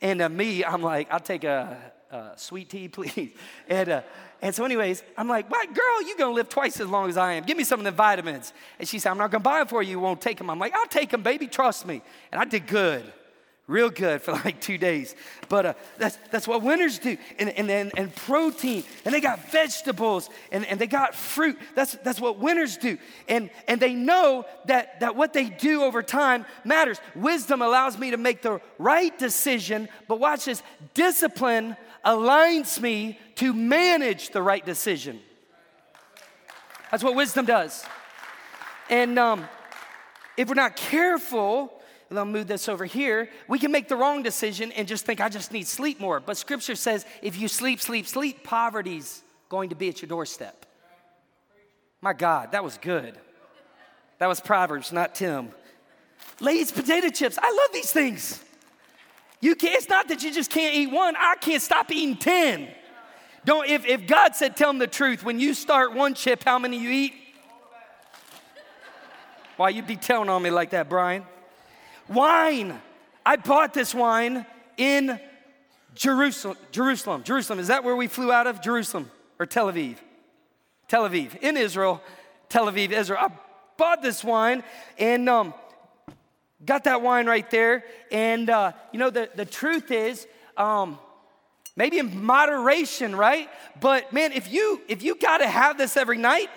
[0.00, 1.76] And uh, me, I'm like, I'll take a,
[2.10, 3.32] a sweet tea, please.
[3.68, 4.02] And, uh,
[4.42, 7.34] and so, anyways, I'm like, what, girl, you're gonna live twice as long as I
[7.34, 7.44] am.
[7.44, 8.52] Give me some of the vitamins.
[8.78, 9.92] And she said, I'm not gonna buy them for you.
[9.92, 10.50] You won't take them.
[10.50, 11.46] I'm like, I'll take them, baby.
[11.46, 12.02] Trust me.
[12.30, 13.12] And I did good
[13.66, 15.14] real good for like two days.
[15.48, 17.16] But uh, that's, that's what winners do.
[17.38, 21.58] And, and, and, and protein, and they got vegetables, and, and they got fruit.
[21.74, 22.98] That's, that's what winners do.
[23.28, 26.98] And, and they know that, that what they do over time matters.
[27.14, 30.62] Wisdom allows me to make the right decision, but watch this
[30.94, 35.20] discipline aligns me to manage the right decision.
[36.90, 37.84] That's what wisdom does.
[38.88, 39.44] And um,
[40.36, 41.75] if we're not careful,
[42.08, 45.20] and I'll move this over here, we can make the wrong decision and just think,
[45.20, 46.20] I just need sleep more.
[46.20, 50.66] But scripture says, if you sleep, sleep, sleep, poverty's going to be at your doorstep.
[52.00, 53.18] My God, that was good.
[54.18, 55.50] That was Proverbs, not Tim.
[56.40, 57.38] Lay's potato chips.
[57.40, 58.42] I love these things.
[59.40, 61.14] You can't, it's not that you just can't eat one.
[61.16, 62.68] I can't stop eating 10.
[63.44, 66.58] Don't, if, if God said, tell them the truth, when you start one chip, how
[66.58, 67.14] many you eat?
[69.56, 71.24] Why you be telling on me like that, Brian?
[72.08, 72.80] Wine.
[73.24, 75.18] I bought this wine in
[75.94, 76.56] Jerusalem.
[76.70, 77.22] Jerusalem.
[77.24, 77.58] Jerusalem.
[77.58, 78.60] Is that where we flew out of?
[78.62, 79.96] Jerusalem or Tel Aviv?
[80.88, 81.36] Tel Aviv.
[81.38, 82.00] In Israel,
[82.48, 83.20] Tel Aviv, Israel.
[83.20, 83.32] I
[83.76, 84.62] bought this wine
[84.98, 85.54] and um,
[86.64, 87.84] got that wine right there.
[88.12, 90.98] And uh, you know, the, the truth is, um,
[91.74, 93.48] maybe in moderation, right?
[93.80, 96.50] But man, if you if you gotta have this every night,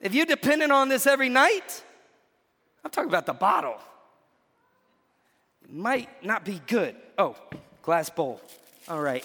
[0.00, 1.82] if you're dependent on this every night,
[2.84, 3.76] I'm talking about the bottle.
[5.68, 6.96] Might not be good.
[7.18, 7.36] Oh,
[7.82, 8.40] glass bowl.
[8.88, 9.24] All right.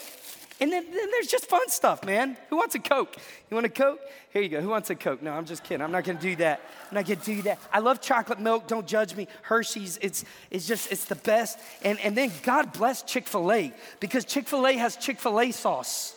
[0.58, 2.36] And then, then, there's just fun stuff, man.
[2.48, 3.14] Who wants a Coke?
[3.50, 4.00] You want a Coke?
[4.32, 4.62] Here you go.
[4.62, 5.22] Who wants a Coke?
[5.22, 5.82] No, I'm just kidding.
[5.82, 6.62] I'm not gonna do that.
[6.88, 7.58] I'm not gonna do that.
[7.70, 8.66] I love chocolate milk.
[8.66, 9.28] Don't judge me.
[9.42, 11.58] Hershey's, it's, it's just, it's the best.
[11.82, 15.40] And, and then God bless Chick fil A because Chick fil A has Chick fil
[15.40, 16.14] A sauce.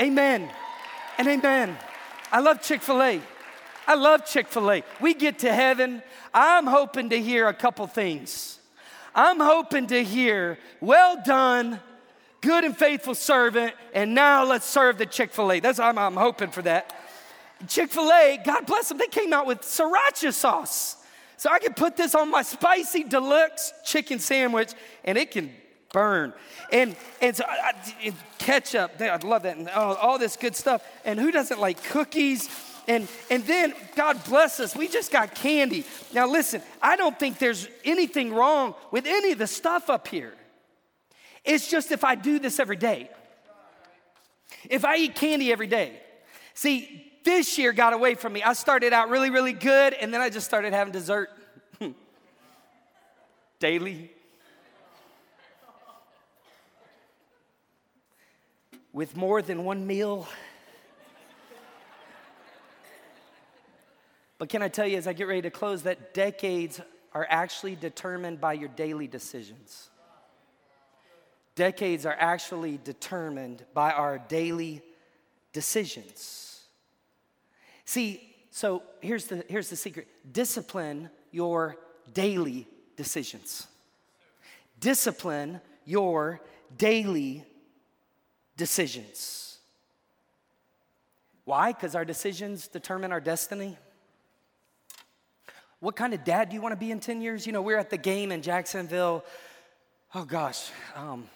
[0.00, 0.48] Amen.
[1.18, 1.76] And amen.
[2.32, 3.20] I love Chick fil A.
[3.88, 4.84] I love Chick fil A.
[5.00, 6.02] We get to heaven.
[6.34, 8.58] I'm hoping to hear a couple things.
[9.14, 11.80] I'm hoping to hear, well done,
[12.42, 15.60] good and faithful servant, and now let's serve the Chick fil A.
[15.60, 16.94] That's I'm, I'm hoping for that.
[17.66, 20.96] Chick fil A, God bless them, they came out with sriracha sauce.
[21.38, 24.72] So I can put this on my spicy deluxe chicken sandwich
[25.04, 25.50] and it can
[25.92, 26.34] burn.
[26.70, 27.72] And, and so I,
[28.04, 30.84] I, ketchup, I love that, and all, all this good stuff.
[31.04, 32.48] And who doesn't like cookies?
[32.88, 35.84] And, and then God bless us, we just got candy.
[36.14, 40.32] Now, listen, I don't think there's anything wrong with any of the stuff up here.
[41.44, 43.10] It's just if I do this every day,
[44.70, 46.00] if I eat candy every day.
[46.54, 48.42] See, this year got away from me.
[48.42, 51.28] I started out really, really good, and then I just started having dessert
[53.60, 54.10] daily.
[58.94, 60.26] With more than one meal.
[64.38, 66.80] But can I tell you, as I get ready to close, that decades
[67.12, 69.90] are actually determined by your daily decisions.
[71.56, 74.80] Decades are actually determined by our daily
[75.52, 76.60] decisions.
[77.84, 78.22] See,
[78.52, 81.76] so here's the, here's the secret discipline your
[82.14, 83.66] daily decisions.
[84.78, 86.40] Discipline your
[86.76, 87.44] daily
[88.56, 89.58] decisions.
[91.44, 91.72] Why?
[91.72, 93.76] Because our decisions determine our destiny.
[95.80, 97.46] What kind of dad do you want to be in 10 years?
[97.46, 99.24] You know, we're at the game in Jacksonville.
[100.12, 101.28] Oh gosh, um,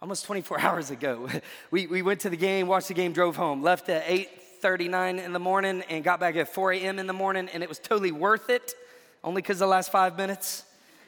[0.00, 1.28] almost 24 hours ago.
[1.70, 5.32] we, we went to the game, watched the game, drove home, left at 8.39 in
[5.34, 6.98] the morning and got back at 4 a.m.
[6.98, 8.74] in the morning, and it was totally worth it,
[9.22, 10.64] only because the last five minutes.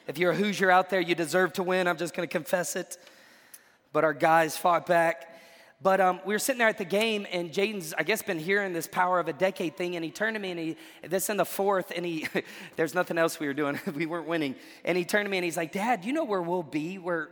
[0.07, 1.87] If you're a Hoosier out there, you deserve to win.
[1.87, 2.97] I'm just going to confess it.
[3.93, 5.38] But our guys fought back.
[5.81, 8.73] But um, we were sitting there at the game, and Jaden's, I guess, been hearing
[8.73, 10.75] this power of a decade thing, and he turned to me, and he,
[11.07, 12.27] this in the fourth, and he,
[12.75, 14.55] there's nothing else we were doing, we weren't winning.
[14.83, 17.29] And he turned to me, and he's like, Dad, you know where we'll be, where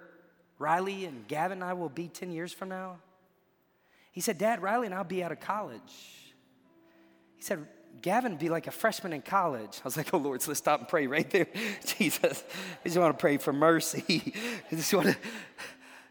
[0.59, 2.99] Riley and Gavin and I will be 10 years from now?
[4.11, 5.81] He said, Dad, Riley and I'll be out of college.
[7.35, 7.67] He said,
[8.01, 9.79] Gavin be like a freshman in college.
[9.79, 11.47] I was like, oh Lord, so let's stop and pray right there.
[11.85, 12.43] Jesus,
[12.83, 14.33] I just want to pray for mercy.
[14.71, 15.17] I just want to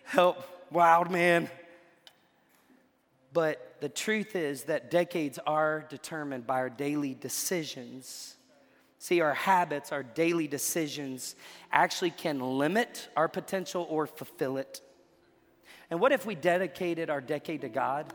[0.05, 1.49] help wild man.
[3.37, 8.35] But the truth is that decades are determined by our daily decisions.
[8.99, 11.37] See, our habits, our daily decisions
[11.71, 14.81] actually can limit our potential or fulfill it.
[15.91, 18.11] And what if we dedicated our decade to God?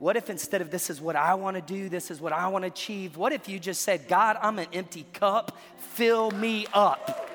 [0.00, 2.48] What if instead of this is what I want to do, this is what I
[2.48, 6.66] want to achieve, what if you just said, God, I'm an empty cup, fill me
[6.74, 7.30] up?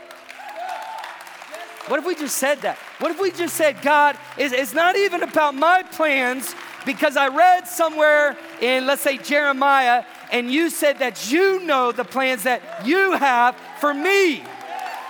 [1.88, 2.78] What if we just said that?
[3.00, 6.54] What if we just said, God, it's, not even about my plans
[6.86, 12.04] because I read somewhere in, let's say, Jeremiah, and you said that you know the
[12.04, 14.44] plans that you have for me.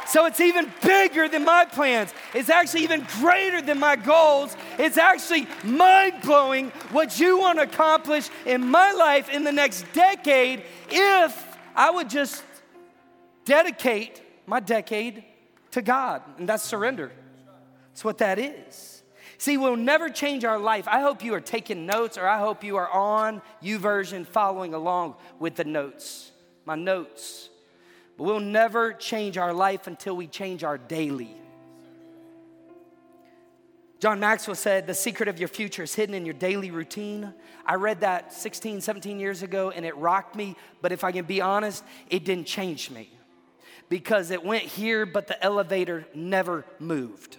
[0.08, 2.12] So it's even bigger than my plans.
[2.34, 4.58] It's actually even greater than my goals.
[4.80, 9.86] It's actually mind blowing what you want to accomplish in my life in the next
[9.94, 12.44] decade if I would just
[13.46, 15.24] dedicate my decade
[15.72, 16.24] to God.
[16.40, 17.12] And that's surrender.
[17.92, 18.99] That's what that is.
[19.40, 20.86] See, we'll never change our life.
[20.86, 25.16] I hope you are taking notes, or I hope you are on YouVersion following along
[25.40, 26.32] with the notes,
[26.66, 27.48] my notes.
[28.18, 31.34] But we'll never change our life until we change our daily.
[34.02, 37.34] John Maxwell said, The secret of your future is hidden in your daily routine.
[37.66, 41.24] I read that 16, 17 years ago and it rocked me, but if I can
[41.24, 43.10] be honest, it didn't change me
[43.88, 47.38] because it went here, but the elevator never moved.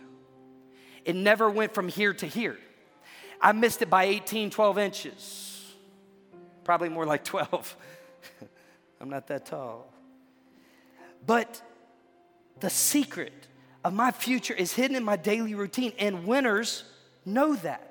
[1.04, 2.58] It never went from here to here.
[3.40, 5.74] I missed it by 18, 12 inches,
[6.64, 7.76] probably more like 12.
[9.00, 9.92] I'm not that tall.
[11.26, 11.62] But
[12.60, 13.32] the secret
[13.84, 16.84] of my future is hidden in my daily routine, and winners
[17.24, 17.89] know that.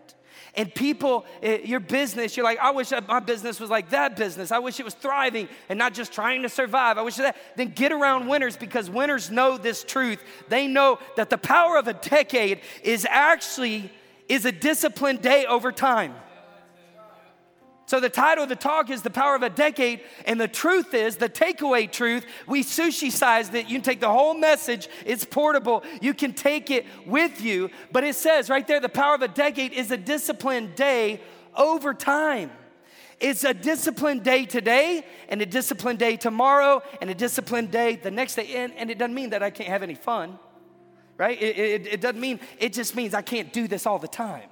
[0.60, 4.52] And people, eh, your business, you're like, I wish my business was like that business.
[4.52, 6.98] I wish it was thriving and not just trying to survive.
[6.98, 7.38] I wish that.
[7.56, 10.22] Then get around winners because winners know this truth.
[10.50, 13.90] They know that the power of a decade is actually
[14.28, 16.14] is a disciplined day over time.
[17.90, 20.02] So, the title of the talk is The Power of a Decade.
[20.26, 23.66] And the truth is, the takeaway truth, we sushi sized it.
[23.66, 25.84] You can take the whole message, it's portable.
[26.00, 27.72] You can take it with you.
[27.92, 31.20] But it says right there, the power of a decade is a disciplined day
[31.56, 32.52] over time.
[33.20, 38.12] It's a disciplined day today, and a disciplined day tomorrow, and a disciplined day the
[38.12, 38.54] next day.
[38.54, 40.38] And, and it doesn't mean that I can't have any fun,
[41.18, 41.42] right?
[41.42, 44.48] It, it, it doesn't mean, it just means I can't do this all the time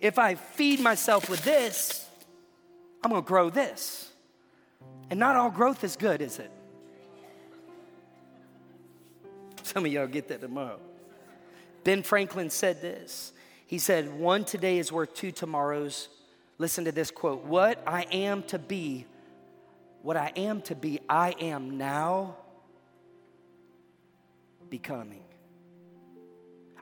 [0.00, 2.06] if I feed myself with this,
[3.02, 4.10] I'm gonna grow this.
[5.10, 6.50] And not all growth is good, is it?
[9.62, 10.78] Some of y'all get that tomorrow.
[11.84, 13.32] Ben Franklin said this.
[13.66, 16.08] He said, One today is worth two tomorrows.
[16.58, 19.06] Listen to this quote What I am to be,
[20.02, 22.36] what I am to be, I am now
[24.70, 25.22] becoming.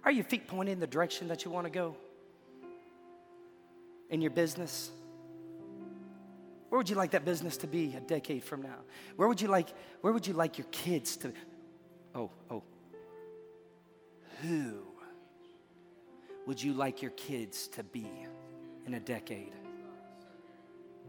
[0.04, 1.96] Are your feet pointed in the direction that you want to go?
[4.10, 4.90] In your business?
[6.68, 8.78] Where would you like that business to be a decade from now?
[9.16, 9.68] Where would you like,
[10.00, 11.32] where would you like your kids to?
[12.14, 12.62] Oh, oh.
[14.42, 14.82] Who
[16.46, 18.10] would you like your kids to be
[18.86, 19.52] in a decade?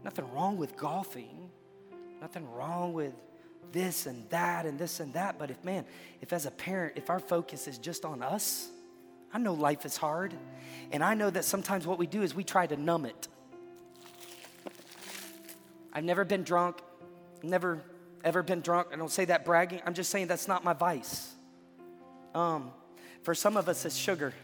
[0.04, 1.50] Nothing wrong with golfing.
[2.20, 3.14] Nothing wrong with
[3.72, 5.38] this and that and this and that.
[5.38, 5.84] But if, man,
[6.20, 8.70] if as a parent, if our focus is just on us,
[9.32, 10.34] I know life is hard,
[10.92, 13.28] and I know that sometimes what we do is we try to numb it.
[15.92, 16.80] I've never been drunk,
[17.42, 17.82] never
[18.24, 18.88] ever been drunk.
[18.92, 19.80] I don't say that bragging.
[19.86, 21.32] I'm just saying that's not my vice.
[22.34, 22.72] Um,
[23.22, 24.34] for some of us, it's sugar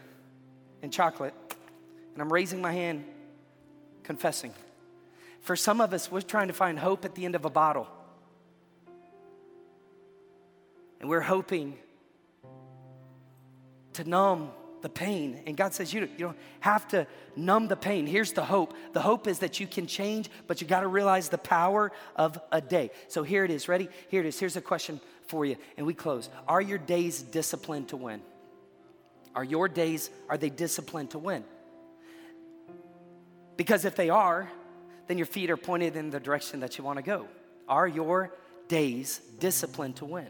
[0.81, 1.33] and chocolate,
[2.13, 3.03] and I'm raising my hand,
[4.03, 4.53] confessing.
[5.41, 7.87] For some of us, we're trying to find hope at the end of a bottle.
[11.01, 11.77] And we're hoping
[13.93, 14.51] to numb
[14.83, 15.41] the pain.
[15.47, 17.07] And God says, you, you don't have to
[17.37, 18.05] numb the pain.
[18.05, 21.29] Here's the hope the hope is that you can change, but you got to realize
[21.29, 22.91] the power of a day.
[23.07, 23.67] So here it is.
[23.67, 23.87] Ready?
[24.09, 24.37] Here it is.
[24.37, 26.29] Here's a question for you, and we close.
[26.47, 28.21] Are your days disciplined to win?
[29.33, 31.45] Are your days, are they disciplined to win?
[33.55, 34.51] Because if they are,
[35.07, 37.27] then your feet are pointed in the direction that you want to go.
[37.69, 38.33] Are your
[38.67, 40.27] days disciplined to win?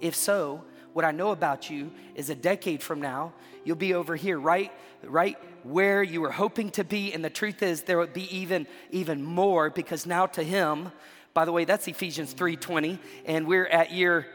[0.00, 3.32] If so, what I know about you is a decade from now,
[3.64, 4.72] you'll be over here, right,
[5.02, 7.12] right where you were hoping to be.
[7.12, 10.90] And the truth is, there would be even, even more because now to Him,
[11.34, 14.26] by the way, that's Ephesians 3:20, and we're at year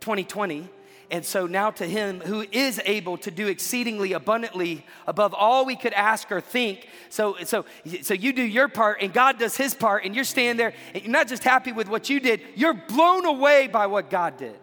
[0.00, 0.68] 2020.
[1.10, 5.74] And so now to him who is able to do exceedingly abundantly above all we
[5.74, 6.88] could ask or think.
[7.08, 7.64] So, so,
[8.02, 11.02] so you do your part and God does his part, and you're standing there and
[11.02, 14.56] you're not just happy with what you did, you're blown away by what God did.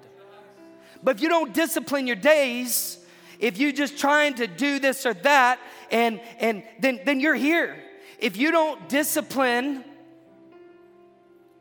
[1.04, 2.98] But if you don't discipline your days,
[3.40, 5.60] if you're just trying to do this or that,
[5.92, 7.78] and and then, then you're here.
[8.20, 9.84] If you don't discipline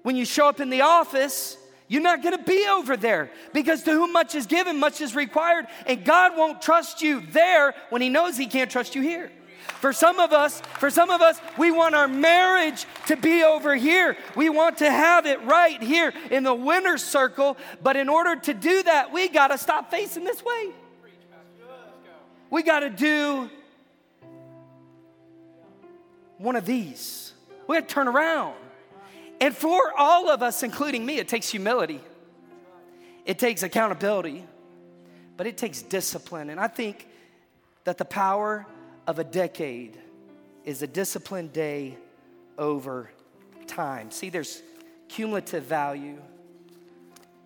[0.02, 1.56] when you show up in the office,
[1.88, 5.66] you're not gonna be over there because to whom much is given, much is required.
[5.86, 9.30] And God won't trust you there when He knows He can't trust you here.
[9.80, 13.74] For some of us, for some of us, we want our marriage to be over
[13.76, 14.16] here.
[14.34, 17.56] We want to have it right here in the winner's circle.
[17.82, 20.70] But in order to do that, we got to stop facing this way.
[22.48, 23.50] We got to do
[26.38, 27.32] one of these.
[27.66, 28.54] We got to turn around.
[29.40, 32.00] And for all of us, including me, it takes humility,
[33.24, 34.46] it takes accountability,
[35.36, 36.48] but it takes discipline.
[36.48, 37.08] And I think
[37.84, 38.66] that the power
[39.06, 39.98] of a decade
[40.64, 41.96] is a disciplined day
[42.58, 43.10] over
[43.66, 44.10] time.
[44.10, 44.62] See, there's
[45.08, 46.20] cumulative value,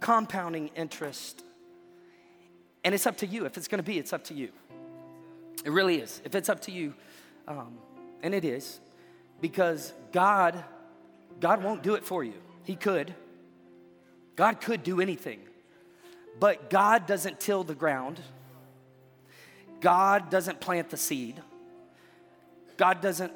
[0.01, 1.45] compounding interest,
[2.83, 3.45] and it's up to you.
[3.45, 4.49] If it's gonna be, it's up to you.
[5.65, 6.23] It really is.
[6.25, 6.95] If it's up to you,
[7.47, 7.77] um,
[8.23, 8.81] and it is,
[9.41, 10.65] because God
[11.41, 12.35] God won't do it for you.
[12.65, 13.15] He could.
[14.37, 15.41] God could do anything.
[16.39, 18.21] But God doesn't till the ground.
[19.81, 21.43] God doesn't plant the seed.
[22.81, 23.31] God doesn't,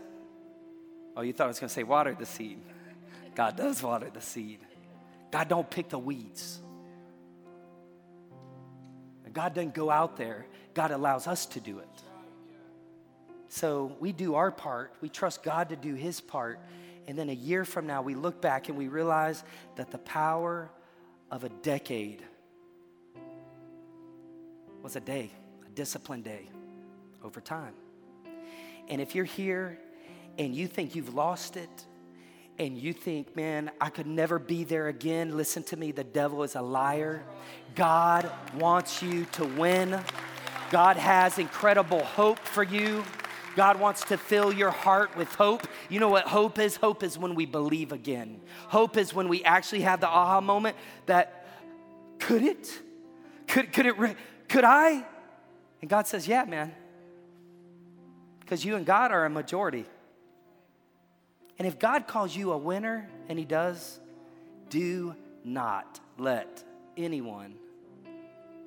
[1.14, 2.60] oh, you thought I was gonna say water the seed.
[3.34, 4.60] God does water the seed.
[5.30, 6.62] God don't pick the weeds.
[9.34, 10.46] God doesn't go out there.
[10.72, 12.02] God allows us to do it.
[13.48, 14.94] So we do our part.
[15.02, 16.58] We trust God to do his part.
[17.06, 19.44] And then a year from now, we look back and we realize
[19.76, 20.70] that the power
[21.30, 22.22] of a decade
[24.82, 25.30] was a day,
[25.66, 26.48] a disciplined day
[27.22, 27.74] over time.
[28.88, 29.78] And if you're here
[30.38, 31.86] and you think you've lost it,
[32.58, 36.42] and you think, man, I could never be there again, listen to me, the devil
[36.44, 37.24] is a liar.
[37.74, 40.00] God wants you to win.
[40.70, 43.04] God has incredible hope for you.
[43.56, 45.66] God wants to fill your heart with hope.
[45.88, 46.76] You know what hope is?
[46.76, 48.40] Hope is when we believe again.
[48.68, 50.76] Hope is when we actually have the aha moment
[51.06, 51.46] that
[52.18, 52.80] could it?
[53.46, 54.16] Could, could it?
[54.48, 55.04] Could I?
[55.80, 56.72] And God says, Yeah, man.
[58.44, 59.86] Because you and God are a majority.
[61.58, 64.00] And if God calls you a winner, and He does,
[64.68, 65.14] do
[65.44, 66.62] not let
[66.96, 67.54] anyone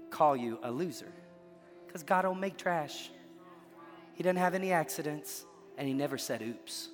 [0.10, 1.12] call you a loser.
[1.86, 3.12] Because God don't make trash.
[4.14, 5.46] He doesn't have any accidents,
[5.78, 6.90] and he never said oops.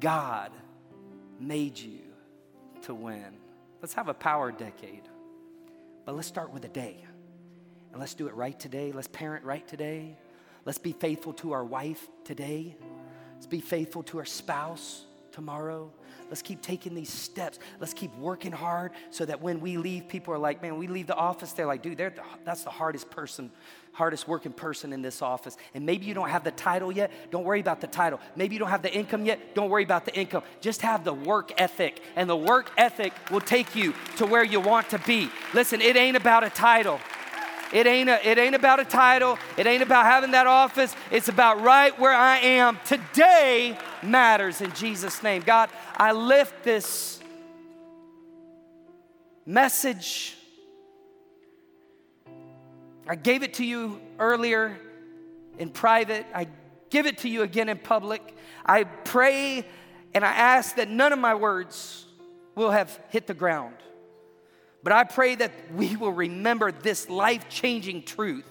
[0.00, 0.50] God
[1.40, 2.00] made you
[2.82, 3.38] to win.
[3.80, 5.08] Let's have a power decade,
[6.04, 7.04] but let's start with a day.
[7.92, 8.92] And let's do it right today.
[8.92, 10.16] Let's parent right today.
[10.64, 12.76] Let's be faithful to our wife today.
[13.34, 15.90] Let's be faithful to our spouse tomorrow.
[16.28, 17.58] Let's keep taking these steps.
[17.80, 21.06] Let's keep working hard so that when we leave, people are like, man, we leave
[21.06, 23.50] the office, they're like, dude, they're the, that's the hardest person,
[23.92, 25.56] hardest working person in this office.
[25.74, 27.10] And maybe you don't have the title yet.
[27.30, 28.20] Don't worry about the title.
[28.36, 29.54] Maybe you don't have the income yet.
[29.54, 30.42] Don't worry about the income.
[30.60, 34.60] Just have the work ethic, and the work ethic will take you to where you
[34.60, 35.28] want to be.
[35.52, 37.00] Listen, it ain't about a title.
[37.72, 39.38] It ain't, a, it ain't about a title.
[39.56, 40.94] It ain't about having that office.
[41.10, 42.78] It's about right where I am.
[42.84, 45.42] Today matters in Jesus' name.
[45.44, 47.20] God, I lift this
[49.46, 50.36] message.
[53.08, 54.78] I gave it to you earlier
[55.58, 56.26] in private.
[56.34, 56.48] I
[56.90, 58.36] give it to you again in public.
[58.66, 59.66] I pray
[60.14, 62.04] and I ask that none of my words
[62.54, 63.76] will have hit the ground.
[64.82, 68.46] But I pray that we will remember this life changing truth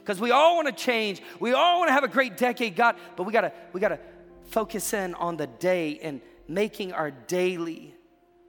[0.00, 1.22] because we all want to change.
[1.40, 3.88] We all want to have a great decade, God, but we got to we got
[3.88, 4.00] to
[4.46, 7.94] focus in on the day and making our daily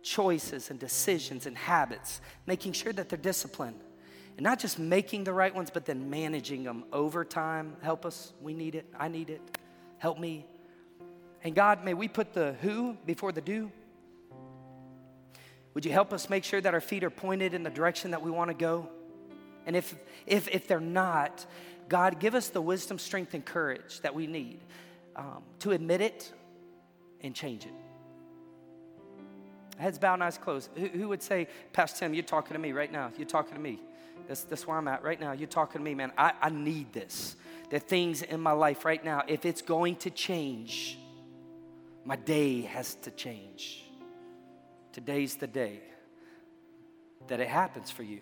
[0.01, 3.79] choices and decisions and habits, making sure that they're disciplined.
[4.35, 7.77] And not just making the right ones, but then managing them over time.
[7.81, 8.33] Help us.
[8.41, 8.85] We need it.
[8.99, 9.41] I need it.
[9.99, 10.45] Help me.
[11.43, 13.71] And God, may we put the who before the do.
[15.73, 18.21] Would you help us make sure that our feet are pointed in the direction that
[18.21, 18.89] we want to go?
[19.65, 19.95] And if,
[20.27, 21.45] if, if they're not,
[21.89, 24.59] God, give us the wisdom, strength, and courage that we need
[25.15, 26.31] um, to admit it
[27.21, 27.73] and change it.
[29.77, 30.69] Heads bowed, eyes closed.
[30.75, 33.11] Who, who, would say, Pastor Tim, you're talking to me right now?
[33.17, 33.79] You're talking to me.
[34.27, 35.31] That's, that's where I'm at right now.
[35.31, 36.11] You're talking to me, man.
[36.17, 37.35] I, I need this.
[37.71, 39.23] Are things in my life right now.
[39.27, 40.99] If it's going to change,
[42.05, 43.82] my day has to change.
[44.93, 45.81] Today's the day
[47.27, 48.21] that it happens for you.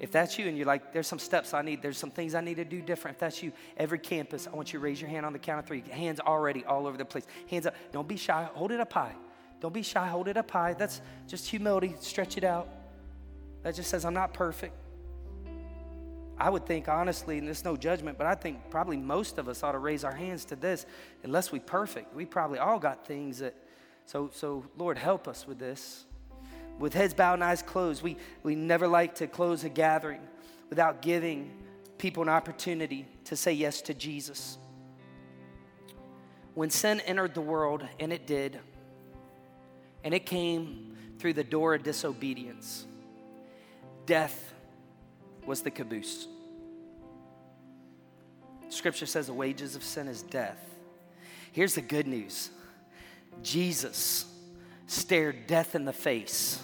[0.00, 2.40] If that's you and you're like, there's some steps I need, there's some things I
[2.40, 3.16] need to do different.
[3.16, 5.60] If that's you, every campus, I want you to raise your hand on the count
[5.60, 5.82] of three.
[5.88, 7.26] Hands already all over the place.
[7.48, 7.76] Hands up.
[7.92, 8.48] Don't be shy.
[8.54, 9.14] Hold it up high.
[9.60, 10.06] Don't be shy.
[10.08, 10.74] Hold it up high.
[10.74, 11.94] That's just humility.
[12.00, 12.68] Stretch it out.
[13.62, 14.74] That just says, I'm not perfect.
[16.36, 19.62] I would think, honestly, and there's no judgment, but I think probably most of us
[19.62, 20.86] ought to raise our hands to this
[21.22, 22.14] unless we perfect.
[22.14, 23.54] We probably all got things that,
[24.06, 26.04] so, so Lord, help us with this
[26.78, 28.02] with heads bowed and eyes closed.
[28.02, 30.20] We, we never like to close a gathering
[30.70, 31.52] without giving
[31.98, 34.58] people an opportunity to say yes to Jesus.
[36.54, 38.60] When sin entered the world, and it did,
[40.02, 42.86] and it came through the door of disobedience,
[44.06, 44.52] death
[45.46, 46.28] was the caboose.
[48.68, 50.58] Scripture says the wages of sin is death.
[51.52, 52.50] Here's the good news
[53.42, 54.26] Jesus
[54.86, 56.60] stared death in the face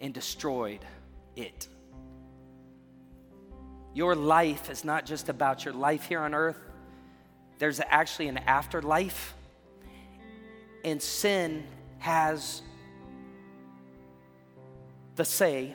[0.00, 0.84] and destroyed
[1.36, 1.68] it.
[3.94, 6.58] Your life is not just about your life here on earth,
[7.58, 9.34] there's actually an afterlife.
[10.84, 11.64] And sin
[11.98, 12.60] has
[15.16, 15.74] the say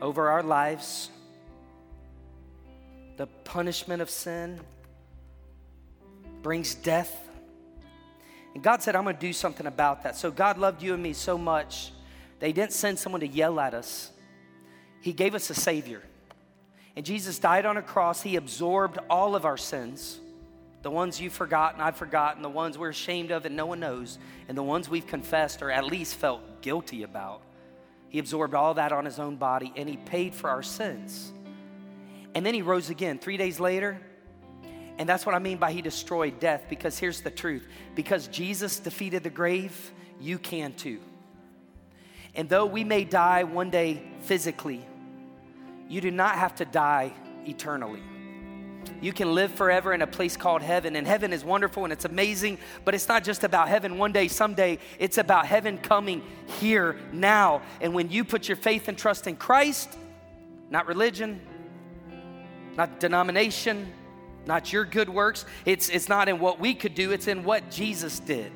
[0.00, 1.10] over our lives.
[3.16, 4.60] The punishment of sin
[6.42, 7.22] brings death
[8.54, 10.16] and God said, I'm going to do something about that.
[10.16, 11.92] So God loved you and me so much
[12.38, 14.10] that He didn't send someone to yell at us,
[15.00, 16.02] He gave us a Savior.
[16.94, 18.20] And Jesus died on a cross.
[18.20, 20.18] He absorbed all of our sins
[20.82, 24.18] the ones you've forgotten, I've forgotten, the ones we're ashamed of and no one knows,
[24.48, 27.40] and the ones we've confessed or at least felt guilty about.
[28.08, 31.32] He absorbed all that on his own body and he paid for our sins.
[32.34, 33.20] And then he rose again.
[33.20, 34.00] Three days later,
[35.02, 38.78] and that's what I mean by he destroyed death, because here's the truth because Jesus
[38.78, 39.90] defeated the grave,
[40.20, 41.00] you can too.
[42.36, 44.86] And though we may die one day physically,
[45.88, 48.00] you do not have to die eternally.
[49.00, 52.04] You can live forever in a place called heaven, and heaven is wonderful and it's
[52.04, 54.78] amazing, but it's not just about heaven one day, someday.
[55.00, 56.22] It's about heaven coming
[56.60, 57.62] here now.
[57.80, 59.98] And when you put your faith and trust in Christ,
[60.70, 61.40] not religion,
[62.76, 63.92] not denomination,
[64.46, 65.44] not your good works.
[65.64, 68.52] It's, it's not in what we could do, it's in what Jesus did.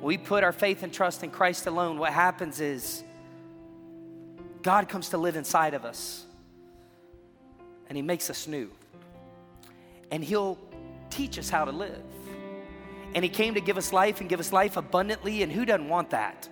[0.00, 1.98] We put our faith and trust in Christ alone.
[1.98, 3.04] What happens is
[4.62, 6.24] God comes to live inside of us
[7.92, 8.70] and He makes us new.
[10.10, 10.58] And He'll
[11.10, 12.02] teach us how to live.
[13.14, 15.90] And He came to give us life and give us life abundantly, and who doesn't
[15.90, 16.48] want that?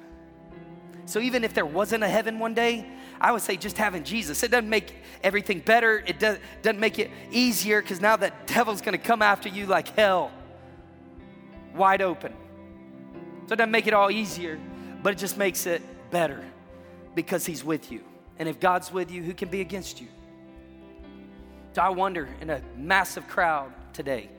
[1.07, 2.87] So even if there wasn't a heaven one day,
[3.21, 4.43] I would say just having Jesus.
[4.43, 8.81] It doesn't make everything better, it does, doesn't make it easier because now that devil's
[8.81, 10.31] gonna come after you like hell,
[11.75, 12.33] wide open.
[13.47, 14.59] So it doesn't make it all easier,
[15.03, 16.43] but it just makes it better
[17.15, 18.01] because he's with you.
[18.39, 20.09] And if God's with you, who can be against you?
[21.73, 24.31] So I wonder in a massive crowd today,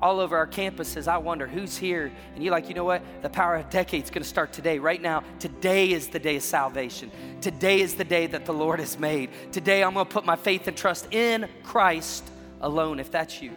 [0.00, 1.08] all over our campuses.
[1.08, 2.12] I wonder who's here.
[2.34, 3.02] And you're like, you know what?
[3.22, 5.22] The power of decades going to start today, right now.
[5.38, 7.10] Today is the day of salvation.
[7.40, 9.30] Today is the day that the Lord has made.
[9.52, 12.28] Today I'm going to put my faith and trust in Christ
[12.60, 13.52] alone, if that's you.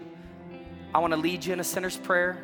[0.93, 2.41] I want to lead you in a sinner's prayer.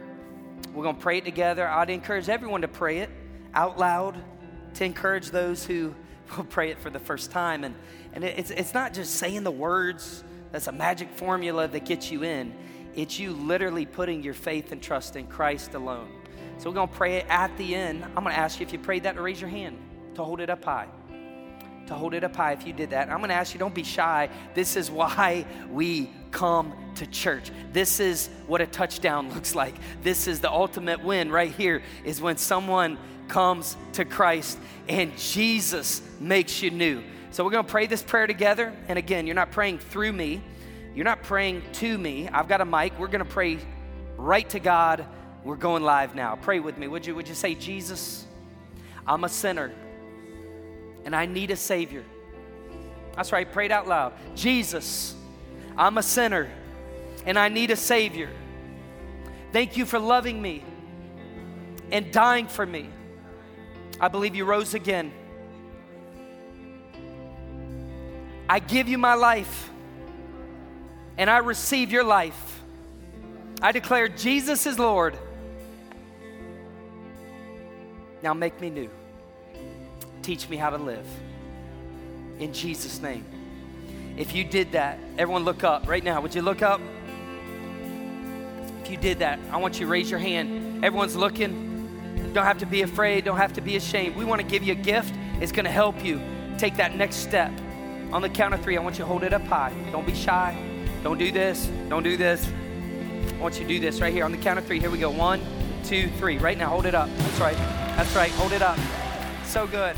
[0.73, 1.67] We're going to pray it together.
[1.67, 3.09] I'd encourage everyone to pray it
[3.53, 4.17] out loud
[4.75, 5.93] to encourage those who
[6.37, 7.63] will pray it for the first time.
[7.63, 7.75] And,
[8.13, 12.23] and it's, it's not just saying the words, that's a magic formula that gets you
[12.23, 12.53] in.
[12.95, 16.09] It's you literally putting your faith and trust in Christ alone.
[16.57, 18.03] So we're going to pray it at the end.
[18.03, 19.77] I'm going to ask you if you prayed that to raise your hand,
[20.15, 20.87] to hold it up high.
[21.87, 23.09] To hold it up high if you did that.
[23.09, 24.29] I'm going to ask you, don't be shy.
[24.53, 27.51] This is why we come to church.
[27.73, 29.75] This is what a touchdown looks like.
[30.03, 36.01] This is the ultimate win right here is when someone comes to Christ and Jesus
[36.19, 37.03] makes you new.
[37.31, 38.73] So we're going to pray this prayer together.
[38.87, 40.41] And again, you're not praying through me.
[40.95, 42.29] You're not praying to me.
[42.29, 42.97] I've got a mic.
[42.99, 43.57] We're going to pray
[44.17, 45.05] right to God.
[45.43, 46.35] We're going live now.
[46.35, 46.87] Pray with me.
[46.87, 48.25] Would you, would you say, Jesus,
[49.07, 49.71] I'm a sinner
[51.03, 52.03] and I need a Savior?
[53.15, 53.51] That's right.
[53.51, 54.13] Pray it out loud.
[54.35, 55.15] Jesus,
[55.77, 56.49] I'm a sinner
[57.25, 58.29] and I need a Savior.
[59.51, 60.63] Thank you for loving me
[61.91, 62.89] and dying for me.
[63.99, 65.11] I believe you rose again.
[68.47, 69.69] I give you my life
[71.17, 72.61] and I receive your life.
[73.61, 75.17] I declare Jesus is Lord.
[78.21, 78.89] Now make me new.
[80.21, 81.05] Teach me how to live.
[82.39, 83.25] In Jesus' name.
[84.15, 86.21] If you did that, everyone look up right now.
[86.21, 86.79] Would you look up?
[88.83, 90.83] If you did that, I want you to raise your hand.
[90.83, 91.71] Everyone's looking.
[92.33, 94.15] Don't have to be afraid, don't have to be ashamed.
[94.15, 95.13] We want to give you a gift.
[95.39, 96.21] It's going to help you
[96.57, 97.51] take that next step.
[98.11, 99.73] On the count of three, I want you to hold it up high.
[99.91, 100.72] Don't be shy.
[101.03, 101.69] Don't do this.
[101.89, 102.49] Don't do this.
[103.29, 104.23] I want you to do this right here.
[104.23, 105.09] On the count of three, here we go.
[105.09, 105.41] One,
[105.83, 106.37] two, three.
[106.37, 107.09] Right now, hold it up.
[107.17, 107.57] That's right.
[107.97, 108.31] That's right.
[108.31, 108.79] Hold it up.
[109.43, 109.97] So good.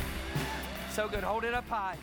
[0.91, 1.23] So good.
[1.23, 1.95] Hold it up high.